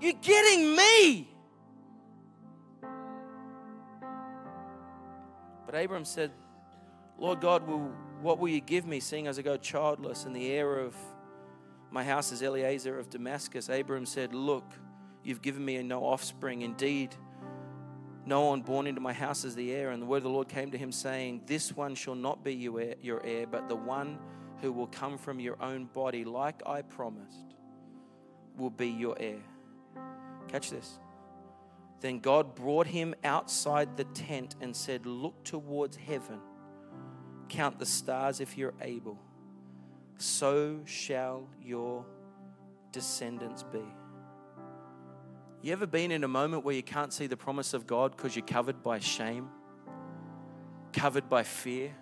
You're 0.00 0.12
getting 0.20 0.76
me. 0.76 1.33
But 5.74 5.86
Abram 5.86 6.04
said, 6.04 6.30
Lord 7.18 7.40
God, 7.40 7.66
will, 7.66 7.90
what 8.22 8.38
will 8.38 8.48
you 8.48 8.60
give 8.60 8.86
me, 8.86 9.00
seeing 9.00 9.26
as 9.26 9.40
I 9.40 9.42
go 9.42 9.56
childless 9.56 10.24
and 10.24 10.36
the 10.36 10.52
heir 10.52 10.78
of 10.78 10.94
My 11.90 12.04
house 12.04 12.30
is 12.30 12.42
Eliezer 12.42 12.96
of 12.96 13.10
Damascus. 13.10 13.68
Abram 13.68 14.06
said, 14.06 14.36
Look, 14.36 14.72
you've 15.24 15.42
given 15.42 15.64
me 15.64 15.82
no 15.82 16.04
offspring. 16.04 16.62
Indeed, 16.62 17.16
no 18.24 18.42
one 18.42 18.62
born 18.62 18.86
into 18.86 19.00
my 19.00 19.12
house 19.12 19.44
is 19.44 19.56
the 19.56 19.72
heir. 19.72 19.90
And 19.90 20.00
the 20.00 20.06
word 20.06 20.18
of 20.18 20.22
the 20.22 20.28
Lord 20.28 20.48
came 20.48 20.70
to 20.70 20.78
him, 20.78 20.92
saying, 20.92 21.42
This 21.44 21.74
one 21.76 21.96
shall 21.96 22.14
not 22.14 22.44
be 22.44 22.54
your 22.54 23.26
heir, 23.26 23.48
but 23.48 23.68
the 23.68 23.74
one 23.74 24.20
who 24.62 24.70
will 24.70 24.86
come 24.86 25.18
from 25.18 25.40
your 25.40 25.60
own 25.60 25.86
body, 25.86 26.24
like 26.24 26.62
I 26.64 26.82
promised, 26.82 27.56
will 28.56 28.70
be 28.70 28.90
your 28.90 29.16
heir. 29.18 29.42
Catch 30.46 30.70
this. 30.70 31.00
Then 32.04 32.18
God 32.18 32.54
brought 32.54 32.86
him 32.86 33.14
outside 33.24 33.96
the 33.96 34.04
tent 34.04 34.56
and 34.60 34.76
said, 34.76 35.06
Look 35.06 35.42
towards 35.42 35.96
heaven, 35.96 36.38
count 37.48 37.78
the 37.78 37.86
stars 37.86 38.42
if 38.42 38.58
you're 38.58 38.74
able. 38.82 39.18
So 40.18 40.80
shall 40.84 41.48
your 41.62 42.04
descendants 42.92 43.62
be. 43.62 43.82
You 45.62 45.72
ever 45.72 45.86
been 45.86 46.10
in 46.10 46.24
a 46.24 46.28
moment 46.28 46.62
where 46.62 46.74
you 46.74 46.82
can't 46.82 47.10
see 47.10 47.26
the 47.26 47.38
promise 47.38 47.72
of 47.72 47.86
God 47.86 48.14
because 48.14 48.36
you're 48.36 48.44
covered 48.44 48.82
by 48.82 48.98
shame, 48.98 49.48
covered 50.92 51.30
by 51.30 51.42
fear? 51.42 51.94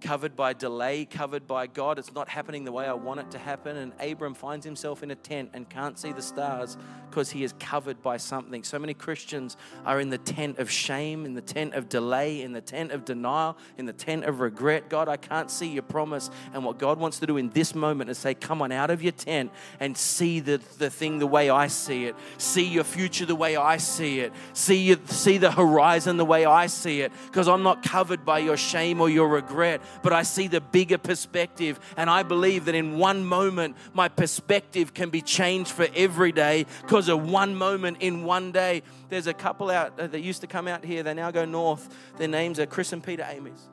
Covered 0.00 0.36
by 0.36 0.52
delay, 0.52 1.04
covered 1.04 1.46
by 1.46 1.66
God. 1.66 1.98
It's 1.98 2.12
not 2.12 2.28
happening 2.28 2.64
the 2.64 2.72
way 2.72 2.86
I 2.86 2.92
want 2.92 3.20
it 3.20 3.30
to 3.32 3.38
happen. 3.38 3.76
And 3.76 3.92
Abram 4.00 4.34
finds 4.34 4.64
himself 4.64 5.02
in 5.02 5.10
a 5.10 5.14
tent 5.14 5.50
and 5.54 5.68
can't 5.68 5.98
see 5.98 6.12
the 6.12 6.22
stars 6.22 6.76
because 7.08 7.30
he 7.30 7.42
is 7.42 7.52
covered 7.58 8.02
by 8.02 8.16
something. 8.16 8.62
So 8.62 8.78
many 8.78 8.94
Christians 8.94 9.56
are 9.84 10.00
in 10.00 10.10
the 10.10 10.18
tent 10.18 10.58
of 10.58 10.70
shame, 10.70 11.26
in 11.26 11.34
the 11.34 11.40
tent 11.40 11.74
of 11.74 11.88
delay, 11.88 12.42
in 12.42 12.52
the 12.52 12.60
tent 12.60 12.92
of 12.92 13.04
denial, 13.04 13.56
in 13.78 13.86
the 13.86 13.92
tent 13.92 14.24
of 14.24 14.40
regret. 14.40 14.88
God, 14.88 15.08
I 15.08 15.16
can't 15.16 15.50
see 15.50 15.68
your 15.68 15.82
promise. 15.82 16.30
And 16.54 16.64
what 16.64 16.78
God 16.78 16.98
wants 16.98 17.18
to 17.20 17.26
do 17.26 17.36
in 17.36 17.50
this 17.50 17.74
moment 17.74 18.10
is 18.10 18.18
say, 18.18 18.34
Come 18.34 18.62
on 18.62 18.72
out 18.72 18.90
of 18.90 19.02
your 19.02 19.12
tent 19.12 19.50
and 19.80 19.96
see 19.96 20.40
the, 20.40 20.60
the 20.78 20.90
thing 20.90 21.18
the 21.18 21.26
way 21.26 21.50
I 21.50 21.66
see 21.66 22.06
it. 22.06 22.14
See 22.38 22.66
your 22.66 22.84
future 22.84 23.26
the 23.26 23.34
way 23.34 23.56
I 23.56 23.76
see 23.76 24.20
it. 24.20 24.32
See, 24.52 24.76
you, 24.76 25.00
see 25.06 25.38
the 25.38 25.50
horizon 25.50 26.16
the 26.16 26.24
way 26.24 26.44
I 26.44 26.66
see 26.66 27.02
it. 27.02 27.12
Because 27.26 27.48
I'm 27.48 27.62
not 27.62 27.82
covered 27.82 28.24
by 28.24 28.38
your 28.38 28.56
shame 28.56 29.00
or 29.00 29.10
your 29.10 29.28
regret 29.28 29.80
but 30.02 30.12
I 30.12 30.22
see 30.22 30.48
the 30.48 30.60
bigger 30.60 30.98
perspective. 30.98 31.80
And 31.96 32.08
I 32.08 32.22
believe 32.22 32.64
that 32.66 32.74
in 32.74 32.98
one 32.98 33.24
moment, 33.24 33.76
my 33.92 34.08
perspective 34.08 34.94
can 34.94 35.10
be 35.10 35.22
changed 35.22 35.70
for 35.70 35.86
every 35.94 36.32
day 36.32 36.66
because 36.82 37.08
of 37.08 37.30
one 37.30 37.54
moment 37.54 37.98
in 38.00 38.24
one 38.24 38.52
day. 38.52 38.82
There's 39.08 39.26
a 39.26 39.34
couple 39.34 39.70
out 39.70 39.98
uh, 39.98 40.06
that 40.06 40.20
used 40.20 40.40
to 40.42 40.46
come 40.46 40.68
out 40.68 40.84
here, 40.84 41.02
they 41.02 41.14
now 41.14 41.30
go 41.30 41.44
north. 41.44 41.94
Their 42.16 42.28
names 42.28 42.58
are 42.58 42.66
Chris 42.66 42.92
and 42.92 43.02
Peter 43.02 43.26
Ames. 43.28 43.68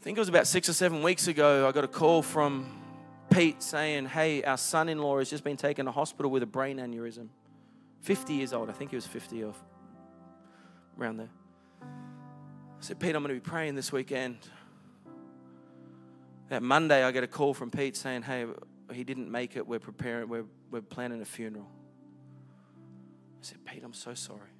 I 0.00 0.04
think 0.04 0.18
it 0.18 0.20
was 0.20 0.28
about 0.28 0.46
six 0.46 0.68
or 0.68 0.74
seven 0.74 1.02
weeks 1.02 1.28
ago, 1.28 1.66
I 1.66 1.72
got 1.72 1.84
a 1.84 1.88
call 1.88 2.22
from 2.22 2.66
Pete 3.30 3.62
saying, 3.62 4.06
Hey, 4.06 4.42
our 4.44 4.58
son 4.58 4.88
in 4.88 4.98
law 4.98 5.18
has 5.18 5.30
just 5.30 5.42
been 5.42 5.56
taken 5.56 5.86
to 5.86 5.92
hospital 5.92 6.30
with 6.30 6.42
a 6.42 6.46
brain 6.46 6.76
aneurysm. 6.76 7.28
50 8.02 8.34
years 8.34 8.52
old. 8.52 8.68
I 8.68 8.72
think 8.72 8.90
he 8.90 8.96
was 8.96 9.06
50 9.06 9.42
or 9.44 9.54
around 10.98 11.16
there. 11.16 11.30
Said, 12.84 13.00
Pete, 13.00 13.16
I'm 13.16 13.22
going 13.22 13.34
to 13.34 13.40
be 13.40 13.50
praying 13.50 13.76
this 13.76 13.92
weekend. 13.92 14.36
That 16.50 16.62
Monday, 16.62 17.02
I 17.02 17.12
get 17.12 17.24
a 17.24 17.26
call 17.26 17.54
from 17.54 17.70
Pete 17.70 17.96
saying, 17.96 18.24
Hey, 18.24 18.44
he 18.92 19.04
didn't 19.04 19.30
make 19.30 19.56
it. 19.56 19.66
We're 19.66 19.78
preparing, 19.78 20.28
we're, 20.28 20.44
we're 20.70 20.82
planning 20.82 21.22
a 21.22 21.24
funeral. 21.24 21.66
I 23.40 23.46
said, 23.46 23.64
Pete, 23.64 23.82
I'm 23.82 23.94
so 23.94 24.12
sorry. 24.12 24.50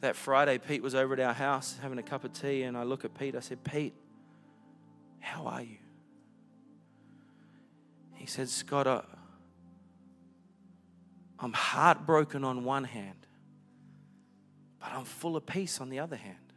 That 0.00 0.16
Friday, 0.16 0.56
Pete 0.56 0.82
was 0.82 0.94
over 0.94 1.12
at 1.12 1.20
our 1.20 1.34
house 1.34 1.76
having 1.82 1.98
a 1.98 2.02
cup 2.02 2.24
of 2.24 2.32
tea, 2.32 2.62
and 2.62 2.74
I 2.74 2.84
look 2.84 3.04
at 3.04 3.12
Pete. 3.12 3.36
I 3.36 3.40
said, 3.40 3.62
Pete, 3.62 3.92
how 5.20 5.44
are 5.44 5.60
you? 5.60 5.76
He 8.14 8.24
said, 8.24 8.48
Scott, 8.48 8.86
I, 8.86 9.02
I'm 11.38 11.52
heartbroken 11.52 12.44
on 12.44 12.64
one 12.64 12.84
hand, 12.84 13.26
but 14.80 14.90
I'm 14.92 15.04
full 15.04 15.36
of 15.36 15.44
peace 15.44 15.82
on 15.82 15.90
the 15.90 15.98
other 15.98 16.16
hand. 16.16 16.47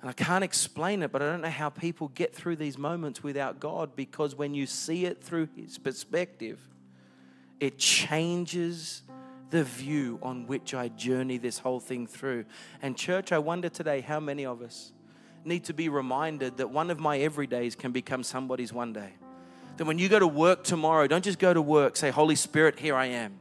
And 0.00 0.08
I 0.08 0.12
can't 0.12 0.44
explain 0.44 1.02
it, 1.02 1.10
but 1.10 1.22
I 1.22 1.26
don't 1.26 1.40
know 1.40 1.50
how 1.50 1.70
people 1.70 2.08
get 2.08 2.34
through 2.34 2.56
these 2.56 2.78
moments 2.78 3.22
without 3.22 3.58
God 3.58 3.96
because 3.96 4.34
when 4.34 4.54
you 4.54 4.66
see 4.66 5.06
it 5.06 5.22
through 5.22 5.48
His 5.56 5.76
perspective, 5.76 6.60
it 7.58 7.78
changes 7.78 9.02
the 9.50 9.64
view 9.64 10.18
on 10.22 10.46
which 10.46 10.74
I 10.74 10.88
journey 10.88 11.38
this 11.38 11.58
whole 11.58 11.80
thing 11.80 12.06
through. 12.06 12.44
And, 12.80 12.96
church, 12.96 13.32
I 13.32 13.38
wonder 13.38 13.68
today 13.68 14.00
how 14.00 14.20
many 14.20 14.46
of 14.46 14.62
us 14.62 14.92
need 15.44 15.64
to 15.64 15.72
be 15.72 15.88
reminded 15.88 16.58
that 16.58 16.70
one 16.70 16.90
of 16.90 17.00
my 17.00 17.18
everydays 17.18 17.76
can 17.76 17.90
become 17.90 18.22
somebody's 18.22 18.72
one 18.72 18.92
day. 18.92 19.14
That 19.78 19.86
when 19.86 19.98
you 19.98 20.08
go 20.08 20.18
to 20.18 20.26
work 20.26 20.64
tomorrow, 20.64 21.06
don't 21.06 21.24
just 21.24 21.38
go 21.38 21.54
to 21.54 21.62
work, 21.62 21.96
say, 21.96 22.10
Holy 22.10 22.36
Spirit, 22.36 22.78
here 22.78 22.94
I 22.94 23.06
am. 23.06 23.38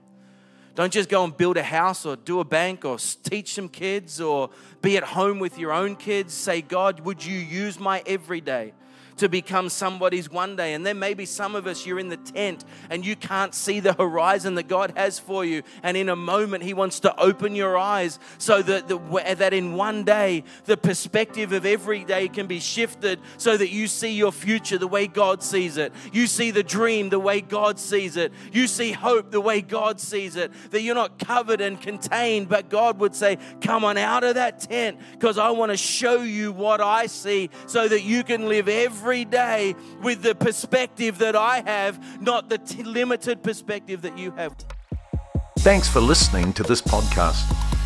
Don't 0.78 0.94
just 0.94 1.10
go 1.10 1.24
and 1.24 1.36
build 1.36 1.58
a 1.58 1.64
house 1.64 2.06
or 2.06 2.16
do 2.16 2.40
a 2.40 2.44
bank 2.44 2.86
or 2.86 3.00
teach 3.00 3.56
some 3.56 3.68
kids 3.68 4.22
or 4.22 4.52
be 4.80 4.96
at 4.96 5.04
home 5.04 5.40
with 5.40 5.58
your 5.58 5.72
own 5.72 5.96
kids. 5.96 6.36
Say, 6.36 6.62
God, 6.62 7.00
would 7.00 7.26
you 7.26 7.40
use 7.40 7.80
my 7.80 8.04
everyday? 8.06 8.74
To 9.18 9.30
become 9.30 9.70
somebody's 9.70 10.30
one 10.32 10.56
day. 10.56 10.74
And 10.74 10.86
then 10.86 11.00
maybe 11.00 11.26
some 11.26 11.56
of 11.56 11.68
us, 11.68 11.86
you're 11.86 12.00
in 12.00 12.10
the 12.10 12.18
tent 12.18 12.64
and 12.90 13.06
you 13.06 13.16
can't 13.16 13.54
see 13.54 13.80
the 13.80 13.94
horizon 13.94 14.56
that 14.56 14.68
God 14.68 14.94
has 14.96 15.20
for 15.20 15.44
you. 15.44 15.64
And 15.84 15.98
in 15.98 16.10
a 16.10 16.16
moment, 16.16 16.64
He 16.64 16.74
wants 16.74 17.00
to 17.02 17.20
open 17.20 17.56
your 17.56 17.78
eyes 17.78 18.20
so 18.38 18.62
that, 18.62 18.88
the, 18.88 18.98
that 19.38 19.54
in 19.54 19.74
one 19.74 20.04
day, 20.04 20.44
the 20.66 20.78
perspective 20.78 21.52
of 21.52 21.66
every 21.66 22.04
day 22.04 22.28
can 22.28 22.48
be 22.48 22.60
shifted 22.60 23.20
so 23.38 23.58
that 23.58 23.70
you 23.70 23.88
see 23.88 24.14
your 24.14 24.32
future 24.32 24.78
the 24.78 24.88
way 24.88 25.08
God 25.08 25.44
sees 25.44 25.78
it. 25.78 25.94
You 26.12 26.28
see 26.28 26.52
the 26.52 26.64
dream 26.64 27.10
the 27.10 27.20
way 27.20 27.42
God 27.42 27.80
sees 27.80 28.18
it. 28.18 28.32
You 28.52 28.68
see 28.68 28.92
hope 28.92 29.32
the 29.32 29.42
way 29.42 29.62
God 29.62 30.00
sees 30.00 30.36
it. 30.36 30.52
That 30.72 30.82
you're 30.82 30.96
not 30.96 31.20
covered 31.20 31.62
and 31.62 31.82
contained, 31.82 32.50
but 32.50 32.70
God 32.70 33.00
would 33.00 33.16
say, 33.16 33.38
Come 33.62 33.84
on 33.84 33.98
out 33.98 34.24
of 34.24 34.36
that 34.36 34.60
tent 34.62 35.00
because 35.12 35.38
I 35.38 35.50
want 35.52 35.72
to 35.72 35.78
show 35.78 36.22
you 36.22 36.52
what 36.52 36.82
I 36.82 37.08
see 37.08 37.50
so 37.66 37.88
that 37.88 38.04
you 38.04 38.24
can 38.24 38.48
live 38.48 38.68
every 38.68 39.07
every 39.08 39.24
day 39.24 39.74
with 40.04 40.22
the 40.22 40.36
perspective 40.36 41.18
that 41.18 41.34
I 41.34 41.62
have, 41.66 42.22
not 42.22 42.50
the 42.50 42.58
t- 42.58 42.84
limited 42.84 43.42
perspective 43.42 44.02
that 44.02 44.18
you 44.18 44.32
have. 44.32 44.54
Thanks 45.60 45.88
for 45.88 46.02
listening 46.02 46.52
to 46.52 46.64
this 46.64 46.82
podcast. 46.82 47.46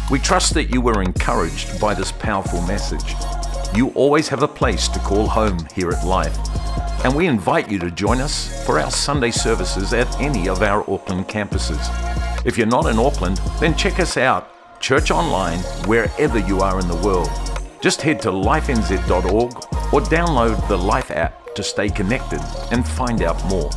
We 0.09 0.17
trust 0.17 0.55
that 0.55 0.73
you 0.73 0.81
were 0.81 0.99
encouraged 1.03 1.79
by 1.79 1.93
this 1.93 2.11
powerful 2.11 2.59
message. 2.63 3.13
You 3.75 3.89
always 3.89 4.29
have 4.29 4.41
a 4.41 4.47
place 4.47 4.87
to 4.87 4.97
call 4.97 5.27
home 5.27 5.59
here 5.75 5.91
at 5.91 6.03
Life. 6.03 6.35
And 7.05 7.15
we 7.15 7.27
invite 7.27 7.69
you 7.69 7.77
to 7.77 7.91
join 7.91 8.19
us 8.19 8.65
for 8.65 8.79
our 8.79 8.89
Sunday 8.89 9.29
services 9.29 9.93
at 9.93 10.19
any 10.19 10.49
of 10.49 10.63
our 10.63 10.81
Auckland 10.89 11.27
campuses. 11.27 11.77
If 12.47 12.57
you're 12.57 12.65
not 12.65 12.87
in 12.87 12.97
Auckland, 12.97 13.37
then 13.59 13.77
check 13.77 13.99
us 13.99 14.17
out, 14.17 14.49
church 14.79 15.11
online, 15.11 15.59
wherever 15.85 16.39
you 16.39 16.61
are 16.61 16.79
in 16.79 16.87
the 16.87 16.95
world. 16.95 17.50
Just 17.81 18.01
head 18.01 18.21
to 18.21 18.29
lifenz.org 18.29 19.55
or 19.91 20.01
download 20.01 20.67
the 20.67 20.77
Life 20.77 21.09
app 21.09 21.55
to 21.55 21.63
stay 21.63 21.89
connected 21.89 22.39
and 22.71 22.87
find 22.87 23.23
out 23.23 23.43
more. 23.45 23.71